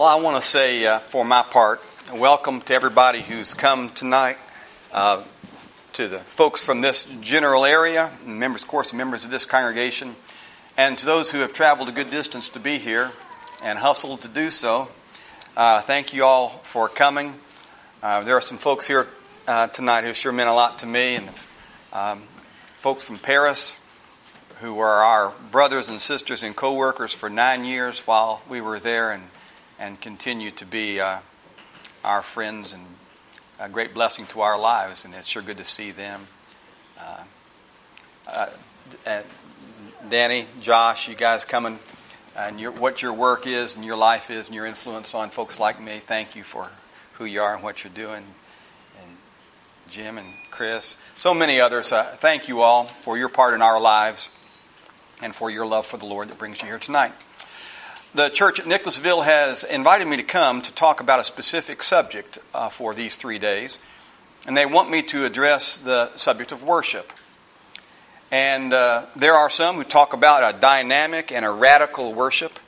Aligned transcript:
Well, 0.00 0.08
I 0.08 0.14
want 0.14 0.42
to 0.42 0.48
say, 0.48 0.86
uh, 0.86 0.98
for 0.98 1.26
my 1.26 1.42
part, 1.42 1.82
welcome 2.10 2.62
to 2.62 2.74
everybody 2.74 3.20
who's 3.20 3.52
come 3.52 3.90
tonight, 3.90 4.38
uh, 4.94 5.22
to 5.92 6.08
the 6.08 6.20
folks 6.20 6.64
from 6.64 6.80
this 6.80 7.04
general 7.20 7.66
area, 7.66 8.10
members, 8.24 8.62
of 8.62 8.68
course, 8.68 8.94
members 8.94 9.26
of 9.26 9.30
this 9.30 9.44
congregation, 9.44 10.16
and 10.74 10.96
to 10.96 11.04
those 11.04 11.30
who 11.30 11.40
have 11.40 11.52
traveled 11.52 11.90
a 11.90 11.92
good 11.92 12.10
distance 12.10 12.48
to 12.48 12.58
be 12.58 12.78
here 12.78 13.12
and 13.62 13.78
hustled 13.78 14.22
to 14.22 14.28
do 14.28 14.48
so. 14.48 14.88
Uh, 15.54 15.82
thank 15.82 16.14
you 16.14 16.24
all 16.24 16.48
for 16.62 16.88
coming. 16.88 17.34
Uh, 18.02 18.22
there 18.22 18.38
are 18.38 18.40
some 18.40 18.56
folks 18.56 18.86
here 18.86 19.06
uh, 19.46 19.66
tonight 19.66 20.04
who 20.04 20.14
sure 20.14 20.32
meant 20.32 20.48
a 20.48 20.54
lot 20.54 20.78
to 20.78 20.86
me, 20.86 21.16
and 21.16 21.28
um, 21.92 22.22
folks 22.76 23.04
from 23.04 23.18
Paris 23.18 23.76
who 24.62 24.72
were 24.72 24.86
our 24.86 25.34
brothers 25.50 25.90
and 25.90 26.00
sisters 26.00 26.42
and 26.42 26.56
co-workers 26.56 27.12
for 27.12 27.28
nine 27.28 27.66
years 27.66 28.06
while 28.06 28.40
we 28.48 28.62
were 28.62 28.80
there, 28.80 29.12
and 29.12 29.24
and 29.80 29.98
continue 30.00 30.50
to 30.52 30.66
be 30.66 31.00
uh, 31.00 31.18
our 32.04 32.22
friends 32.22 32.74
and 32.74 32.84
a 33.58 33.68
great 33.68 33.94
blessing 33.94 34.26
to 34.26 34.42
our 34.42 34.60
lives. 34.60 35.04
And 35.04 35.14
it's 35.14 35.26
sure 35.26 35.42
good 35.42 35.56
to 35.56 35.64
see 35.64 35.90
them. 35.90 36.28
Uh, 37.00 38.46
uh, 39.06 39.22
Danny, 40.08 40.46
Josh, 40.60 41.08
you 41.08 41.14
guys 41.14 41.44
coming, 41.44 41.78
and 42.36 42.60
your, 42.60 42.72
what 42.72 43.02
your 43.02 43.12
work 43.12 43.46
is 43.46 43.74
and 43.74 43.84
your 43.84 43.96
life 43.96 44.30
is 44.30 44.46
and 44.46 44.54
your 44.54 44.66
influence 44.66 45.14
on 45.14 45.30
folks 45.30 45.58
like 45.58 45.80
me. 45.80 45.98
Thank 45.98 46.36
you 46.36 46.44
for 46.44 46.70
who 47.14 47.24
you 47.24 47.40
are 47.40 47.54
and 47.54 47.62
what 47.62 47.82
you're 47.82 47.92
doing. 47.92 48.24
And 49.00 49.16
Jim 49.88 50.18
and 50.18 50.28
Chris, 50.50 50.96
so 51.16 51.32
many 51.32 51.60
others. 51.60 51.90
Uh, 51.90 52.04
thank 52.18 52.48
you 52.48 52.60
all 52.60 52.84
for 52.84 53.16
your 53.16 53.28
part 53.28 53.54
in 53.54 53.62
our 53.62 53.80
lives 53.80 54.28
and 55.22 55.34
for 55.34 55.50
your 55.50 55.66
love 55.66 55.86
for 55.86 55.96
the 55.96 56.06
Lord 56.06 56.28
that 56.28 56.38
brings 56.38 56.60
you 56.60 56.68
here 56.68 56.78
tonight. 56.78 57.12
The 58.12 58.28
church 58.28 58.58
at 58.58 58.66
Nicholasville 58.66 59.20
has 59.20 59.62
invited 59.62 60.08
me 60.08 60.16
to 60.16 60.24
come 60.24 60.62
to 60.62 60.72
talk 60.72 61.00
about 61.00 61.20
a 61.20 61.24
specific 61.24 61.80
subject 61.80 62.40
uh, 62.52 62.68
for 62.68 62.92
these 62.92 63.14
three 63.14 63.38
days, 63.38 63.78
and 64.48 64.56
they 64.56 64.66
want 64.66 64.90
me 64.90 65.00
to 65.02 65.24
address 65.24 65.78
the 65.78 66.10
subject 66.16 66.50
of 66.50 66.64
worship. 66.64 67.12
And 68.32 68.72
uh, 68.72 69.06
there 69.14 69.34
are 69.34 69.48
some 69.48 69.76
who 69.76 69.84
talk 69.84 70.12
about 70.12 70.56
a 70.56 70.58
dynamic 70.58 71.30
and 71.30 71.44
a 71.44 71.50
radical 71.50 72.12
worship. 72.12 72.58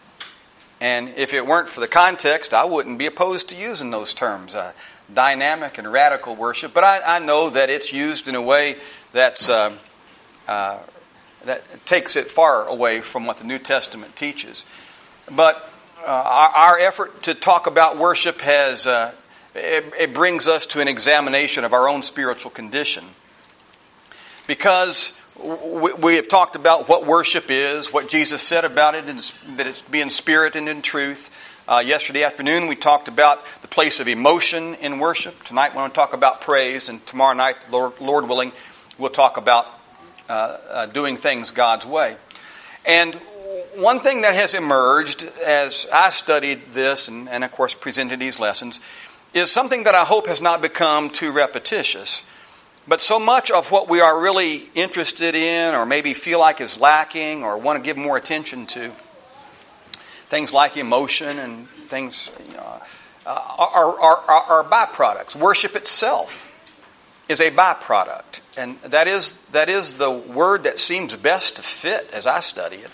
And 0.81 1.09
if 1.17 1.33
it 1.33 1.45
weren't 1.45 1.69
for 1.69 1.81
the 1.81 1.89
context, 1.89 2.55
I 2.55 2.65
wouldn't 2.65 3.01
be 3.01 3.07
opposed 3.07 3.49
to 3.49 3.57
using 3.57 3.91
those 3.91 4.15
terms 4.15 4.55
uh, 4.55 4.73
dynamic 5.13 5.77
and 5.77 5.91
radical 5.91 6.37
worship. 6.37 6.73
But 6.73 6.85
I, 6.85 7.17
I, 7.17 7.19
know 7.19 7.51
that 7.51 7.69
it's 7.69 7.93
used 7.93 8.29
in 8.29 8.37
a 8.37 8.43
way 8.43 8.77
that's, 9.11 9.49
uh, 9.49 9.73
uh, 10.47 10.79
that 11.47 11.85
takes 11.85 12.15
it 12.15 12.31
far 12.31 12.69
away 12.69 13.01
from 13.01 13.27
what 13.27 13.39
the 13.39 13.45
New 13.45 13.59
Testament 13.59 14.15
teaches. 14.15 14.65
But 15.31 15.69
uh, 16.03 16.07
our, 16.07 16.49
our, 16.49 16.79
effort 16.79 17.23
to 17.25 17.35
talk 17.35 17.67
about 17.67 17.97
worship 17.97 18.41
has 18.41 18.87
uh, 18.87 19.15
it, 19.55 19.93
it, 19.99 20.15
brings 20.15 20.49
us 20.49 20.67
to 20.69 20.81
an 20.81 20.89
examination 20.89 21.65
of 21.65 21.73
our 21.73 21.89
own 21.89 22.03
spiritual 22.03 22.51
condition. 22.51 23.05
Because 24.47 25.13
we, 26.01 26.17
have 26.17 26.29
talked 26.29 26.57
about 26.57 26.89
what 26.89 27.07
worship 27.07 27.47
is, 27.49 27.93
what 27.93 28.09
Jesus 28.09 28.43
said 28.43 28.65
about 28.65 28.95
it, 28.95 29.09
and 29.09 29.19
that 29.57 29.67
it's 29.67 29.83
be 29.83 30.01
in 30.01 30.11
spirit 30.11 30.57
and 30.57 30.69
in 30.69 30.83
truth. 30.83 31.31
Uh, 31.69 31.83
yesterday 31.85 32.25
afternoon, 32.25 32.67
we 32.67 32.75
talked 32.75 33.07
about 33.07 33.45
the 33.63 33.69
place 33.69 34.01
of 34.01 34.09
emotion 34.09 34.75
in 34.75 34.99
worship. 34.99 35.43
Tonight, 35.45 35.73
we 35.73 35.77
want 35.77 35.95
to 35.95 35.99
talk 35.99 36.13
about 36.13 36.41
praise, 36.41 36.89
and 36.89 37.05
tomorrow 37.07 37.35
night, 37.35 37.57
Lord, 37.71 38.01
Lord 38.01 38.29
willing, 38.29 38.53
we'll 38.99 39.11
talk 39.11 39.37
about 39.37 39.67
uh, 40.29 40.59
uh, 40.69 40.87
doing 40.87 41.17
things 41.17 41.53
God's 41.53 41.87
way. 41.87 42.17
And 42.85 43.19
one 43.77 44.01
thing 44.01 44.23
that 44.23 44.35
has 44.35 44.55
emerged 44.55 45.25
as 45.45 45.87
I 45.93 46.11
studied 46.11 46.67
this 46.67 47.09
and, 47.09 47.29
and, 47.29 47.45
of 47.45 47.53
course, 47.53 47.75
presented 47.75 48.21
these 48.21 48.39
lessons 48.39 48.81
is 49.35 49.51
something 49.51 49.85
that 49.85 49.95
I 49.95 50.05
hope 50.05 50.27
has 50.27 50.41
not 50.41 50.61
become 50.61 51.11
too 51.11 51.33
repetitious. 51.33 52.25
But 52.87 53.01
so 53.01 53.19
much 53.19 53.51
of 53.51 53.71
what 53.71 53.89
we 53.89 54.01
are 54.01 54.21
really 54.21 54.65
interested 54.75 55.35
in, 55.35 55.75
or 55.75 55.87
maybe 55.87 56.15
feel 56.15 56.41
like 56.41 56.61
is 56.61 56.79
lacking, 56.81 57.45
or 57.45 57.57
want 57.57 57.79
to 57.79 57.83
give 57.83 57.97
more 57.97 58.17
attention 58.17 58.67
to, 58.67 58.93
things 60.29 60.53
like 60.53 60.77
emotion 60.77 61.39
and 61.39 61.69
things 61.69 62.31
you 62.49 62.55
know, 62.55 62.83
uh, 63.25 63.55
are, 63.59 64.01
are, 64.01 64.17
are, 64.17 64.43
are 64.43 64.65
byproducts. 64.65 65.37
Worship 65.37 65.77
itself 65.77 66.53
is 67.29 67.41
a 67.41 67.51
byproduct. 67.51 68.41
And 68.57 68.81
that 68.83 69.09
is, 69.09 69.33
that 69.53 69.69
is 69.69 69.95
the 69.95 70.11
word 70.11 70.65
that 70.65 70.79
seems 70.79 71.17
best 71.17 71.57
to 71.57 71.63
fit 71.63 72.11
as 72.13 72.27
I 72.27 72.41
study 72.41 72.77
it. 72.77 72.91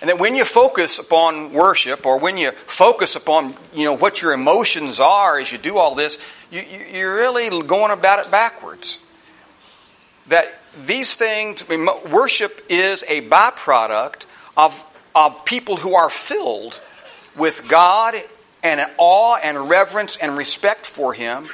And 0.00 0.10
that 0.10 0.18
when 0.18 0.34
you 0.34 0.44
focus 0.44 0.98
upon 0.98 1.52
worship 1.52 2.04
or 2.04 2.18
when 2.18 2.36
you 2.36 2.50
focus 2.52 3.16
upon, 3.16 3.54
you 3.72 3.84
know, 3.84 3.96
what 3.96 4.20
your 4.20 4.32
emotions 4.32 5.00
are 5.00 5.38
as 5.38 5.50
you 5.50 5.58
do 5.58 5.78
all 5.78 5.94
this, 5.94 6.18
you, 6.50 6.62
you're 6.62 7.14
really 7.14 7.48
going 7.62 7.90
about 7.90 8.24
it 8.24 8.30
backwards. 8.30 8.98
That 10.28 10.60
these 10.84 11.14
things, 11.14 11.64
I 11.66 11.76
mean, 11.76 11.88
worship 12.10 12.66
is 12.68 13.04
a 13.08 13.22
byproduct 13.22 14.26
of, 14.56 14.84
of 15.14 15.44
people 15.44 15.76
who 15.76 15.94
are 15.94 16.10
filled 16.10 16.78
with 17.36 17.66
God 17.66 18.16
and 18.62 18.84
awe 18.98 19.38
and 19.42 19.70
reverence 19.70 20.16
and 20.16 20.36
respect 20.36 20.86
for 20.86 21.14
Him, 21.14 21.46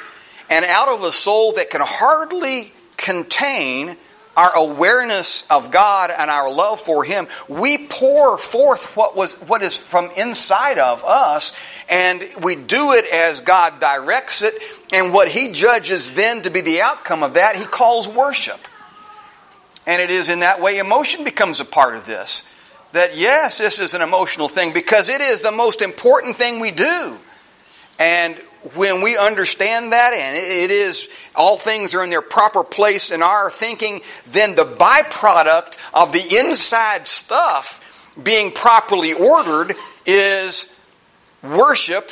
and 0.49 0.65
out 0.65 0.89
of 0.89 1.03
a 1.03 1.13
soul 1.13 1.53
that 1.53 1.71
can 1.71 1.81
hardly 1.83 2.73
contain 2.97 3.97
our 4.37 4.55
awareness 4.55 5.45
of 5.51 5.71
God 5.71 6.11
and 6.11 6.31
our 6.31 6.53
love 6.53 6.81
for 6.81 7.05
Him, 7.05 7.29
we 7.49 7.87
pour 7.87 8.39
forth 8.39 8.97
what 8.97 9.15
was 9.15 9.35
what 9.43 9.63
is 9.63 9.77
from 9.77 10.11
inside 10.17 10.79
of 10.79 11.05
us, 11.05 11.55
and 11.89 12.25
we 12.43 12.57
do 12.57 12.93
it 12.93 13.07
as 13.13 13.41
God 13.41 13.81
directs 13.81 14.43
it, 14.43 14.55
and 14.93 15.13
what 15.13 15.29
He 15.29 15.53
judges 15.53 16.13
then 16.13 16.43
to 16.43 16.51
be 16.51 16.63
the 16.63 16.81
outcome 16.81 17.23
of 17.23 17.35
that, 17.35 17.57
He 17.57 17.65
calls 17.65 18.09
worship. 18.09 18.61
And 19.87 20.01
it 20.01 20.11
is 20.11 20.29
in 20.29 20.41
that 20.41 20.61
way 20.61 20.79
emotion 20.79 21.25
becomes 21.25 21.61
a 21.61 21.65
part 21.65 21.97
of 21.97 22.07
this. 22.07 22.45
That 22.93 23.17
yes, 23.17 23.59
this 23.59 23.79
is 23.79 23.95
an 23.95 24.03
emotional 24.03 24.49
thing 24.49 24.73
because 24.73 25.09
it 25.09 25.21
is 25.21 25.43
the 25.43 25.53
most 25.53 25.83
important 25.83 26.37
thing 26.37 26.61
we 26.61 26.71
do. 26.71 27.19
And 27.99 28.41
when 28.75 29.03
we 29.03 29.17
understand 29.17 29.93
that 29.93 30.13
and 30.15 30.37
it 30.37 30.71
is 30.71 31.09
all 31.35 31.57
things 31.57 31.95
are 31.95 32.05
in 32.05 32.11
their 32.11 32.23
proper 32.23 32.63
place 32.63 33.11
in 33.11 33.23
our 33.23 33.51
thinking, 33.51 34.01
then 34.29 34.55
the 34.55 34.65
byproduct 34.65 35.77
of 35.93 36.13
the 36.13 36.39
inside 36.39 37.07
stuff 37.07 37.81
being 38.23 38.53
properly 38.53 39.13
ordered 39.13 39.75
is 40.07 40.73
worship 41.43 42.11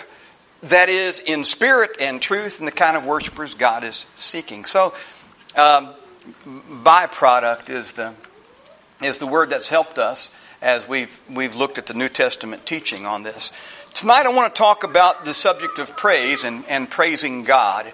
that 0.62 0.88
is 0.88 1.20
in 1.20 1.44
spirit 1.44 1.96
and 2.00 2.20
truth 2.20 2.58
and 2.58 2.68
the 2.68 2.72
kind 2.72 2.96
of 2.96 3.06
worshipers 3.06 3.54
God 3.54 3.84
is 3.84 4.06
seeking. 4.16 4.64
So, 4.64 4.94
um, 5.56 5.90
byproduct 6.44 7.70
is 7.70 7.92
the 7.92 8.12
is 9.02 9.18
the 9.18 9.26
word 9.26 9.48
that's 9.48 9.70
helped 9.70 9.98
us 9.98 10.30
as 10.60 10.86
we've 10.86 11.20
we've 11.30 11.56
looked 11.56 11.78
at 11.78 11.86
the 11.86 11.94
New 11.94 12.08
Testament 12.08 12.66
teaching 12.66 13.06
on 13.06 13.22
this. 13.22 13.52
Tonight 13.94 14.24
I 14.24 14.32
want 14.32 14.54
to 14.54 14.58
talk 14.58 14.82
about 14.82 15.24
the 15.26 15.34
subject 15.34 15.78
of 15.78 15.94
praise 15.94 16.44
and, 16.44 16.64
and 16.68 16.88
praising 16.88 17.44
God. 17.44 17.92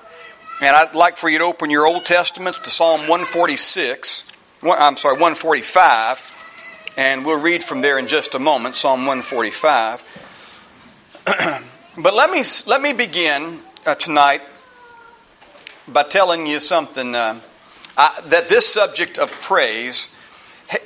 And 0.61 0.77
I'd 0.77 0.95
like 0.95 1.17
for 1.17 1.29
you 1.29 1.39
to 1.39 1.45
open 1.45 1.69
your 1.69 1.87
Old 1.87 2.05
Testaments 2.05 2.59
to 2.61 2.71
Psalm 2.71 3.01
146. 3.01 4.25
I'm 4.63 4.97
sorry, 4.97 5.15
145. 5.15 6.95
And 6.97 7.27
we'll 7.27 7.41
read 7.41 7.65
from 7.65 7.81
there 7.81 7.99
in 7.99 8.07
just 8.07 8.37
a 8.37 8.39
moment, 8.39 8.77
Psalm 8.77 9.01
145. 9.01 10.03
but 11.99 12.15
let 12.15 12.31
me, 12.31 12.45
let 12.67 12.81
me 12.81 12.93
begin 12.93 13.59
uh, 13.85 13.97
tonight 13.97 14.43
by 15.89 16.05
telling 16.05 16.47
you 16.47 16.61
something 16.61 17.17
uh, 17.17 17.41
uh, 17.97 18.21
that 18.23 18.49
this 18.49 18.73
subject 18.73 19.19
of 19.19 19.33
praise 19.43 20.09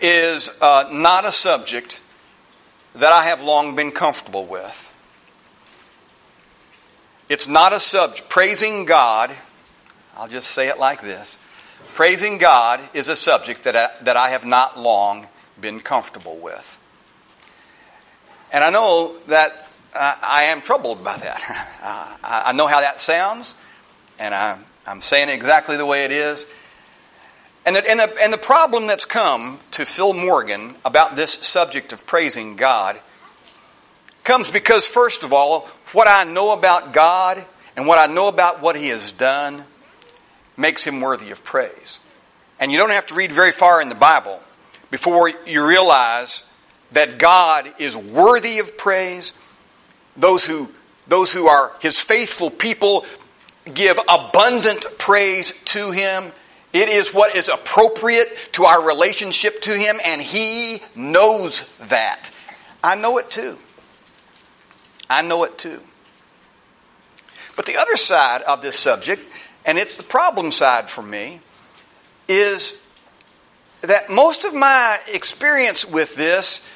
is 0.00 0.50
uh, 0.62 0.88
not 0.92 1.27
a 1.27 1.32
subject 1.32 2.00
that 2.94 3.12
I 3.12 3.25
have 3.25 3.42
long 3.42 3.77
been 3.77 3.92
comfortable 3.92 4.47
with. 4.47 4.90
It's 7.30 7.47
not 7.47 7.72
a 7.72 7.78
subject. 7.78 8.28
Praising 8.28 8.86
God, 8.86 9.30
I'll 10.16 10.27
just 10.27 10.50
say 10.50 10.68
it 10.68 10.80
like 10.80 11.00
this 11.00 11.38
praising 11.94 12.38
God 12.38 12.80
is 12.92 13.09
a 13.09 13.15
subject 13.15 13.65
that 13.65 13.77
I, 13.77 13.91
that 14.03 14.16
I 14.16 14.30
have 14.30 14.44
not 14.44 14.78
long 14.78 15.28
been 15.60 15.78
comfortable 15.78 16.36
with. 16.38 16.78
And 18.53 18.65
I 18.65 18.71
know 18.71 19.16
that 19.28 19.68
uh, 19.94 20.16
I 20.21 20.44
am 20.44 20.60
troubled 20.60 21.04
by 21.04 21.16
that. 21.18 21.66
Uh, 21.82 22.16
I 22.22 22.53
know 22.53 22.66
how 22.66 22.82
that 22.82 23.00
sounds, 23.00 23.54
and 24.18 24.34
I'm, 24.34 24.66
I'm 24.86 25.00
saying 25.00 25.30
it 25.30 25.32
exactly 25.32 25.78
the 25.78 25.86
way 25.86 26.04
it 26.04 26.10
is. 26.10 26.44
And 27.65 27.74
the, 27.74 27.91
and, 27.91 27.98
the, 27.98 28.16
and 28.22 28.30
the 28.30 28.38
problem 28.38 28.86
that's 28.86 29.06
come 29.06 29.60
to 29.71 29.86
Phil 29.86 30.12
Morgan 30.12 30.74
about 30.84 31.16
this 31.16 31.32
subject 31.32 31.94
of 31.94 32.06
praising 32.06 32.56
God 32.56 33.00
comes 34.24 34.50
because, 34.50 34.84
first 34.84 35.22
of 35.22 35.32
all, 35.32 35.71
what 35.92 36.09
I 36.09 36.25
know 36.25 36.53
about 36.53 36.92
God 36.92 37.45
and 37.77 37.87
what 37.87 37.98
I 37.98 38.13
know 38.13 38.28
about 38.28 38.60
what 38.60 38.77
He 38.77 38.89
has 38.89 39.13
done 39.13 39.65
makes 40.57 40.84
Him 40.84 41.01
worthy 41.01 41.31
of 41.31 41.45
praise. 41.45 42.01
And 42.59 42.71
you 42.71 42.78
don't 42.78 42.91
have 42.91 43.07
to 43.07 43.15
read 43.15 43.33
very 43.33 43.53
far 43.53 43.81
in 43.81 43.89
the 43.89 43.95
Bible 43.95 44.41
before 44.91 45.28
you 45.47 45.66
realize 45.66 46.42
that 46.92 47.19
God 47.19 47.72
is 47.78 47.97
worthy 47.97 48.59
of 48.59 48.77
praise 48.77 49.33
those 50.16 50.45
who, 50.45 50.71
those 51.09 51.33
who 51.33 51.47
are 51.47 51.72
his 51.81 51.98
faithful 51.98 52.51
people 52.51 53.07
give 53.72 53.98
abundant 54.09 54.84
praise 54.98 55.53
to 55.66 55.92
him. 55.92 56.33
It 56.72 56.89
is 56.89 57.13
what 57.13 57.34
is 57.34 57.48
appropriate 57.48 58.28
to 58.53 58.65
our 58.65 58.87
relationship 58.87 59.60
to 59.63 59.72
him, 59.72 59.97
and 60.04 60.21
he 60.21 60.83
knows 60.95 61.65
that. 61.89 62.31
I 62.83 62.95
know 62.95 63.19
it 63.19 63.31
too. 63.31 63.59
I 65.10 65.22
know 65.22 65.45
it 65.45 65.59
too. 65.59 65.80
But 67.57 67.66
the 67.66 67.77
other 67.77 67.97
side 67.97 68.42
of 68.42 68.62
this 68.62 68.78
subject, 68.78 69.22
and 69.66 69.77
it's 69.77 69.97
the 69.97 70.04
problem 70.04 70.53
side 70.53 70.89
for 70.89 71.03
me, 71.03 71.41
is 72.28 72.80
that 73.83 74.09
most 74.09 74.45
of 74.45 74.54
my 74.54 74.98
experience 75.12 75.84
with 75.84 76.15
this 76.15 76.66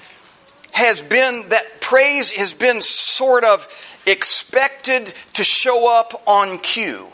has 0.72 1.00
been 1.00 1.48
that 1.50 1.80
praise 1.80 2.32
has 2.32 2.52
been 2.52 2.82
sort 2.82 3.44
of 3.44 3.68
expected 4.06 5.14
to 5.34 5.44
show 5.44 5.96
up 5.96 6.22
on 6.26 6.58
cue. 6.58 7.06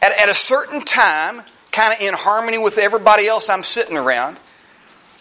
At, 0.00 0.18
at 0.18 0.28
a 0.28 0.34
certain 0.34 0.82
time, 0.84 1.42
kind 1.72 1.92
of 1.92 2.00
in 2.00 2.14
harmony 2.14 2.58
with 2.58 2.78
everybody 2.78 3.26
else 3.26 3.50
I'm 3.50 3.64
sitting 3.64 3.96
around, 3.96 4.38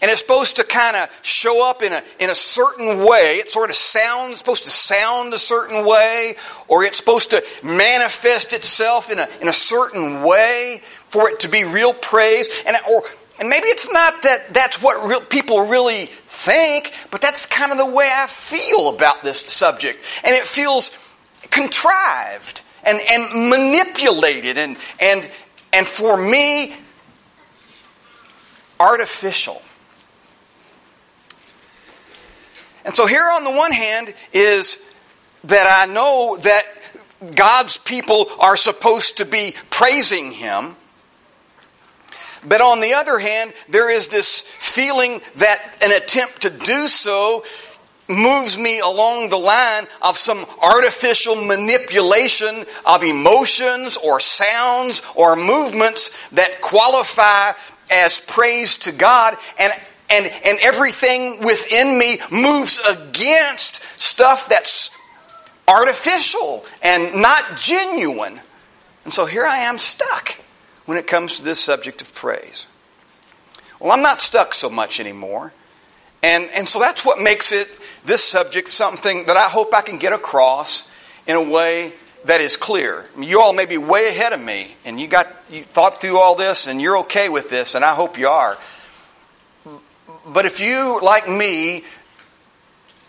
and 0.01 0.09
it's 0.09 0.21
supposed 0.21 0.55
to 0.57 0.63
kind 0.63 0.95
of 0.95 1.09
show 1.21 1.67
up 1.67 1.81
in 1.81 1.91
a, 1.91 2.03
in 2.19 2.29
a 2.29 2.35
certain 2.35 2.99
way. 2.99 3.35
It 3.35 3.49
sort 3.49 3.69
of 3.69 3.75
sounds, 3.75 4.37
supposed 4.37 4.63
to 4.63 4.69
sound 4.69 5.33
a 5.33 5.39
certain 5.39 5.85
way, 5.85 6.35
or 6.67 6.83
it's 6.83 6.97
supposed 6.97 7.31
to 7.31 7.43
manifest 7.63 8.53
itself 8.53 9.11
in 9.11 9.19
a, 9.19 9.27
in 9.41 9.47
a 9.47 9.53
certain 9.53 10.23
way 10.23 10.81
for 11.09 11.29
it 11.29 11.41
to 11.41 11.49
be 11.49 11.65
real 11.65 11.93
praise. 11.93 12.49
And, 12.65 12.77
or, 12.89 13.03
and 13.39 13.49
maybe 13.49 13.67
it's 13.67 13.91
not 13.91 14.23
that 14.23 14.53
that's 14.53 14.81
what 14.81 15.05
real, 15.05 15.21
people 15.21 15.65
really 15.65 16.05
think, 16.05 16.93
but 17.11 17.19
that's 17.19 17.45
kind 17.45 17.71
of 17.71 17.77
the 17.77 17.85
way 17.85 18.09
I 18.11 18.27
feel 18.27 18.89
about 18.89 19.23
this 19.23 19.41
subject. 19.41 20.03
And 20.23 20.33
it 20.33 20.45
feels 20.45 20.91
contrived 21.49 22.61
and, 22.83 22.99
and 23.09 23.49
manipulated 23.49 24.57
and, 24.57 24.77
and, 25.01 25.29
and 25.73 25.85
for 25.85 26.15
me, 26.15 26.75
artificial. 28.79 29.61
And 32.89 32.95
so 32.95 33.05
here 33.05 33.29
on 33.31 33.43
the 33.43 33.51
one 33.51 33.71
hand 33.71 34.11
is 34.33 34.79
that 35.43 35.85
I 35.87 35.93
know 35.93 36.37
that 36.37 36.63
God's 37.35 37.77
people 37.77 38.25
are 38.39 38.55
supposed 38.55 39.17
to 39.17 39.25
be 39.25 39.53
praising 39.69 40.31
Him. 40.31 40.75
But 42.43 42.61
on 42.61 42.81
the 42.81 42.95
other 42.95 43.19
hand, 43.19 43.53
there 43.67 43.91
is 43.91 44.07
this 44.07 44.41
feeling 44.41 45.21
that 45.35 45.63
an 45.83 45.91
attempt 45.91 46.41
to 46.41 46.49
do 46.49 46.87
so 46.87 47.43
moves 48.07 48.57
me 48.57 48.79
along 48.79 49.29
the 49.29 49.37
line 49.37 49.85
of 50.01 50.17
some 50.17 50.43
artificial 50.59 51.35
manipulation 51.35 52.65
of 52.87 53.03
emotions 53.03 53.97
or 53.97 54.19
sounds 54.19 55.03
or 55.13 55.35
movements 55.35 56.09
that 56.31 56.59
qualify 56.59 57.51
as 57.91 58.19
praise 58.19 58.77
to 58.77 58.91
God. 58.91 59.37
And, 59.59 59.71
and, 60.09 60.25
and 60.25 60.57
everything 60.61 61.39
within 61.43 61.97
me 61.97 62.19
moves 62.31 62.81
against 62.87 63.81
stuff 63.99 64.49
that's 64.49 64.91
artificial 65.67 66.65
and 66.81 67.21
not 67.21 67.57
genuine. 67.57 68.39
And 69.05 69.13
so 69.13 69.25
here 69.25 69.45
I 69.45 69.59
am 69.59 69.77
stuck 69.77 70.37
when 70.85 70.97
it 70.97 71.07
comes 71.07 71.37
to 71.37 71.43
this 71.43 71.59
subject 71.59 72.01
of 72.01 72.13
praise. 72.13 72.67
Well, 73.79 73.91
I'm 73.91 74.01
not 74.01 74.19
stuck 74.19 74.53
so 74.53 74.69
much 74.69 74.99
anymore. 74.99 75.53
And, 76.21 76.49
and 76.53 76.67
so 76.67 76.79
that's 76.79 77.05
what 77.05 77.21
makes 77.21 77.51
it, 77.51 77.69
this 78.03 78.23
subject, 78.23 78.67
something 78.69 79.25
that 79.25 79.37
I 79.37 79.47
hope 79.47 79.73
I 79.73 79.81
can 79.81 79.99
get 79.99 80.11
across 80.11 80.85
in 81.27 81.35
a 81.35 81.41
way 81.41 81.93
that 82.25 82.41
is 82.41 82.57
clear. 82.57 83.05
You 83.17 83.41
all 83.41 83.53
may 83.53 83.65
be 83.65 83.77
way 83.77 84.07
ahead 84.07 84.33
of 84.33 84.41
me, 84.41 84.75
and 84.83 84.99
you 84.99 85.07
got 85.07 85.27
you 85.49 85.61
thought 85.61 86.01
through 86.01 86.19
all 86.19 86.35
this, 86.35 86.67
and 86.67 86.81
you're 86.81 86.99
okay 86.99 87.29
with 87.29 87.49
this, 87.49 87.75
and 87.75 87.85
I 87.85 87.95
hope 87.95 88.17
you 88.17 88.27
are. 88.27 88.57
But 90.33 90.45
if 90.45 90.59
you, 90.59 90.99
like 91.01 91.27
me, 91.27 91.83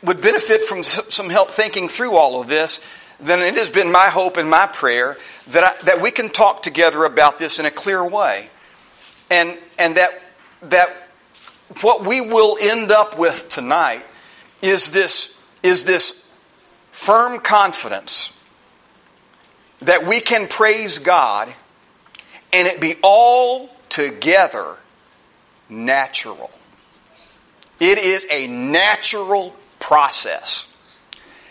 would 0.03 0.21
benefit 0.21 0.63
from 0.63 0.83
some 0.83 1.29
help 1.29 1.51
thinking 1.51 1.89
through 1.89 2.17
all 2.17 2.41
of 2.41 2.49
this, 2.49 2.81
then 3.19 3.41
it 3.41 3.55
has 3.59 3.71
been 3.71 3.93
my 3.93 4.07
hope 4.07 4.37
and 4.37 4.49
my 4.49 4.67
prayer 4.67 5.17
that, 5.49 5.65
I, 5.65 5.85
that 5.85 6.01
we 6.01 6.11
can 6.11 6.31
talk 6.31 6.63
together 6.63 7.05
about 7.05 7.39
this 7.39 7.59
in 7.59 7.67
a 7.67 7.71
clear 7.71 8.07
way. 8.07 8.49
And, 9.31 9.59
and 9.79 9.97
that, 9.97 10.23
that 10.63 10.89
what 11.83 12.07
we 12.07 12.21
will 12.21 12.57
end 12.61 12.91
up 12.91 13.19
with 13.19 13.49
tonight 13.49 14.05
is 14.63 14.91
this, 14.91 15.35
is 15.63 15.85
this 15.85 16.25
firm 16.91 17.41
confidence 17.41 18.33
that 19.81 20.07
we 20.07 20.21
can 20.21 20.49
praise 20.49 20.99
God 20.99 21.53
and 22.53 22.67
it 22.67 22.81
be 22.81 22.97
all 23.03 23.71
together 23.89 24.77
natural. 25.69 26.51
It 27.81 27.99
is 27.99 28.27
a 28.31 28.47
natural 28.47 29.57
process. 29.79 30.69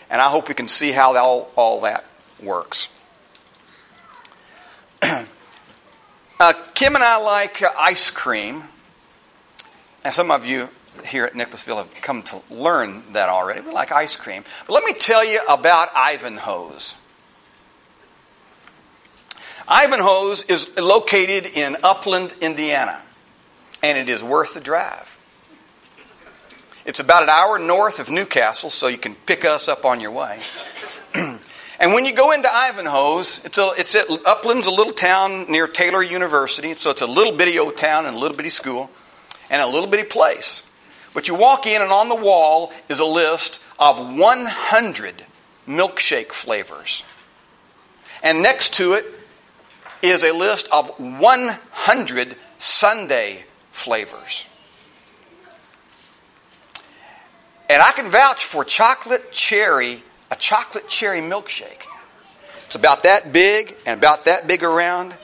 And 0.08 0.20
I 0.20 0.28
hope 0.28 0.48
we 0.48 0.54
can 0.54 0.68
see 0.68 0.92
how 0.92 1.16
all, 1.16 1.50
all 1.56 1.80
that 1.82 2.04
works. 2.42 2.88
uh, 5.02 5.24
Kim 6.74 6.94
and 6.94 7.04
I 7.04 7.18
like 7.18 7.60
uh, 7.62 7.72
ice 7.76 8.10
cream. 8.10 8.62
And 10.04 10.14
some 10.14 10.30
of 10.30 10.46
you 10.46 10.68
here 11.06 11.24
at 11.24 11.34
Nicholasville 11.34 11.78
have 11.78 11.94
come 12.00 12.22
to 12.22 12.40
learn 12.50 13.02
that 13.12 13.28
already. 13.28 13.60
We 13.60 13.72
like 13.72 13.92
ice 13.92 14.16
cream. 14.16 14.44
But 14.66 14.74
let 14.74 14.84
me 14.84 14.94
tell 14.94 15.24
you 15.24 15.40
about 15.48 15.88
Ivanhoe's. 15.94 16.94
Ivanhoe's 19.68 20.44
is 20.44 20.76
located 20.78 21.46
in 21.46 21.76
Upland, 21.82 22.34
Indiana, 22.40 23.00
and 23.82 23.96
it 23.96 24.08
is 24.08 24.22
worth 24.22 24.54
the 24.54 24.60
drive. 24.60 25.09
It's 26.90 26.98
about 26.98 27.22
an 27.22 27.28
hour 27.28 27.56
north 27.60 28.00
of 28.00 28.10
New 28.10 28.26
Castle, 28.26 28.68
so 28.68 28.88
you 28.88 28.98
can 28.98 29.14
pick 29.14 29.44
us 29.44 29.68
up 29.68 29.84
on 29.84 30.00
your 30.00 30.10
way. 30.10 30.40
And 31.78 31.94
when 31.94 32.04
you 32.04 32.12
go 32.12 32.32
into 32.32 32.54
Ivanhoe's, 32.54 33.40
it's, 33.42 33.56
a, 33.56 33.70
it's 33.78 33.94
at 33.94 34.06
Upland's 34.26 34.66
a 34.66 34.70
little 34.70 34.92
town 34.92 35.50
near 35.50 35.66
Taylor 35.66 36.02
University. 36.02 36.74
So 36.74 36.90
it's 36.90 37.00
a 37.00 37.06
little 37.06 37.34
bitty 37.34 37.58
old 37.58 37.78
town 37.78 38.04
and 38.04 38.14
a 38.14 38.18
little 38.18 38.36
bitty 38.36 38.50
school 38.50 38.90
and 39.48 39.62
a 39.62 39.66
little 39.66 39.88
bitty 39.88 40.06
place. 40.06 40.62
But 41.14 41.26
you 41.26 41.34
walk 41.36 41.66
in, 41.66 41.80
and 41.80 41.90
on 41.90 42.10
the 42.10 42.16
wall 42.16 42.70
is 42.90 42.98
a 42.98 43.06
list 43.06 43.62
of 43.78 43.98
100 43.98 45.24
milkshake 45.66 46.32
flavors. 46.32 47.02
And 48.22 48.42
next 48.42 48.74
to 48.74 48.92
it 48.92 49.06
is 50.02 50.22
a 50.22 50.32
list 50.32 50.68
of 50.70 50.90
100 51.00 52.36
sundae 52.58 53.44
flavors. 53.72 54.46
And 57.70 57.80
I 57.80 57.92
can 57.92 58.10
vouch 58.10 58.44
for 58.44 58.64
chocolate 58.64 59.30
cherry 59.30 60.02
a 60.28 60.34
chocolate 60.34 60.88
cherry 60.88 61.20
milkshake. 61.20 61.82
It's 62.66 62.74
about 62.74 63.04
that 63.04 63.32
big 63.32 63.76
and 63.86 63.96
about 63.96 64.24
that 64.24 64.48
big 64.48 64.64
around. 64.64 65.16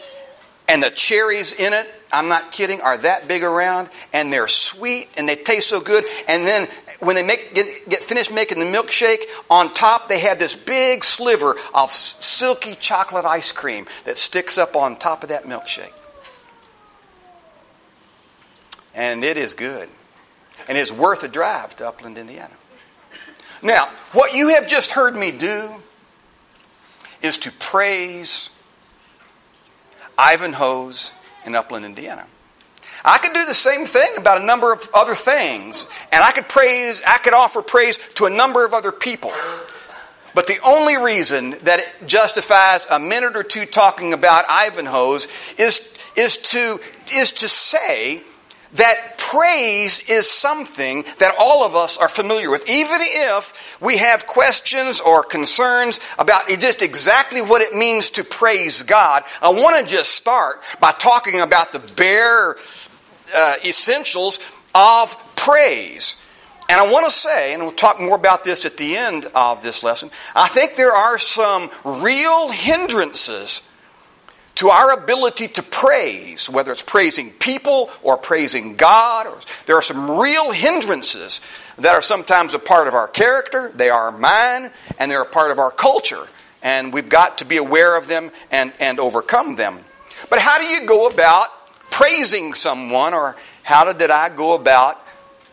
And 0.69 0.81
the 0.81 0.91
cherries 0.91 1.53
in 1.53 1.73
it, 1.73 1.93
I'm 2.13 2.29
not 2.29 2.53
kidding, 2.53 2.81
are 2.81 2.99
that 2.99 3.27
big 3.27 3.43
around. 3.43 3.89
And 4.13 4.33
they're 4.33 4.47
sweet 4.47 5.09
and 5.19 5.29
they 5.29 5.35
taste 5.35 5.69
so 5.69 5.81
good. 5.81 6.05
And 6.29 6.47
then 6.47 6.69
when 7.01 7.17
they 7.17 7.25
make, 7.25 7.53
get, 7.53 7.89
get 7.89 8.03
finished 8.05 8.33
making 8.33 8.61
the 8.61 8.65
milkshake, 8.65 9.25
on 9.51 9.75
top 9.75 10.09
they 10.09 10.21
have 10.21 10.39
this 10.39 10.55
big 10.55 11.03
sliver 11.03 11.57
of 11.75 11.91
silky 11.91 12.77
chocolate 12.77 13.25
ice 13.25 13.51
cream 13.51 13.87
that 14.05 14.19
sticks 14.19 14.57
up 14.57 14.77
on 14.77 14.97
top 14.97 15.25
of 15.25 15.31
that 15.31 15.47
milkshake. 15.47 15.93
And 18.95 19.25
it 19.25 19.37
is 19.37 19.55
good. 19.55 19.89
And 20.69 20.77
it's 20.77 20.93
worth 20.93 21.23
a 21.23 21.29
drive 21.29 21.77
to 21.77 21.89
Upland, 21.89 22.19
Indiana. 22.19 22.55
Now, 23.63 23.91
what 24.13 24.35
you 24.35 24.49
have 24.49 24.69
just 24.69 24.93
heard 24.93 25.17
me 25.17 25.31
do 25.31 25.75
is 27.23 27.39
to 27.39 27.53
praise 27.53 28.51
Ivanhoe's 30.19 31.13
in 31.45 31.55
Upland, 31.55 31.85
Indiana. 31.85 32.27
I 33.05 33.19
could 33.19 33.35
do 33.35 33.45
the 33.45 33.55
same 33.55 33.87
thing 33.87 34.17
about 34.17 34.41
a 34.41 34.45
number 34.45 34.73
of 34.73 34.89
other 34.93 35.15
things, 35.15 35.87
and 36.11 36.23
I 36.23 36.33
could 36.33 36.49
praise, 36.49 37.03
I 37.07 37.19
could 37.19 37.35
offer 37.35 37.63
praise 37.63 37.99
to 38.15 38.27
a 38.27 38.31
number 38.31 38.65
of 38.65 38.73
other 38.73 38.93
people. 38.93 39.33
But 40.35 40.47
the 40.47 40.59
only 40.65 40.97
reason 40.99 41.57
that 41.63 41.81
it 41.81 42.07
justifies 42.07 42.87
a 42.91 42.99
minute 42.99 43.37
or 43.37 43.43
two 43.43 43.65
talking 43.65 44.13
about 44.13 44.45
Ivanhoe's 44.51 45.29
is, 45.57 45.89
is, 46.15 46.37
to, 46.39 46.81
is 47.15 47.33
to 47.33 47.49
say 47.49 48.23
that 48.77 49.19
praise 49.19 50.09
is 50.09 50.31
something 50.31 51.05
that 51.19 51.35
all 51.39 51.65
of 51.65 51.75
us 51.75 51.99
are 51.99 52.09
familiar 52.09 52.51
with. 52.51 52.69
Even 52.71 52.99
if 53.01 53.77
we 53.81 53.99
have 53.99 54.27
questions 54.27 55.01
or 55.01 55.23
concerns 55.23 56.01
about 56.19 56.49
just 56.49 56.83
exactly 56.83 57.43
what 57.43 57.61
it 57.63 57.75
means 57.75 58.11
to 58.11 58.25
praise 58.25 58.83
God, 58.83 59.25
I 59.43 59.51
want 59.51 59.85
to 59.85 59.93
just 59.93 60.13
start 60.13 60.63
by 60.81 60.93
talking 60.93 61.41
about 61.41 61.73
the 61.73 61.81
bare 61.81 62.57
uh, 63.35 63.55
essentials 63.65 64.39
of 64.75 65.17
praise. 65.37 66.17
And 66.69 66.81
I 66.81 66.91
want 66.91 67.07
to 67.07 67.13
say, 67.13 67.55
and 67.55 67.63
we'll 67.63 67.73
talk 67.73 68.01
more 68.01 68.17
about 68.17 68.43
this 68.43 68.65
at 68.65 68.77
the 68.77 68.97
end 68.97 69.27
of 69.35 69.63
this 69.63 69.83
lesson, 69.83 70.11
I 70.35 70.49
think 70.49 70.75
there 70.75 70.93
are 70.93 71.19
some 71.19 71.71
real 71.85 72.49
hindrances 72.49 73.63
to 74.57 74.71
our 74.71 74.93
ability 74.93 75.49
to 75.49 75.63
praise, 75.63 76.49
whether 76.49 76.73
it's 76.73 76.83
praising 76.83 77.31
people 77.31 77.91
or 78.03 78.17
praising 78.17 78.75
God. 78.75 79.27
Or, 79.27 79.39
there 79.67 79.77
are 79.77 79.83
some 79.83 80.19
real 80.19 80.51
hindrances 80.51 81.41
that 81.79 81.95
are 81.95 82.03
sometimes 82.03 82.55
a 82.55 82.59
part 82.59 82.89
of 82.89 82.95
our 82.95 83.09
character, 83.09 83.71
they 83.75 83.91
are 83.91 84.11
mine, 84.11 84.71
and 84.99 85.11
they're 85.11 85.23
a 85.23 85.27
part 85.27 85.51
of 85.51 85.59
our 85.59 85.71
culture. 85.71 86.27
And 86.63 86.93
we've 86.93 87.09
got 87.09 87.39
to 87.39 87.45
be 87.45 87.59
aware 87.59 87.97
of 87.97 88.09
them 88.09 88.31
and, 88.51 88.73
and 88.81 88.99
overcome 88.99 89.57
them. 89.57 89.79
But 90.31 90.39
how 90.39 90.59
do 90.59 90.65
you 90.65 90.87
go 90.87 91.07
about 91.07 91.49
praising 91.91 92.55
someone, 92.55 93.15
or 93.15 93.37
how 93.63 93.93
did 93.93 94.11
I 94.11 94.31
go 94.31 94.55
about 94.55 95.01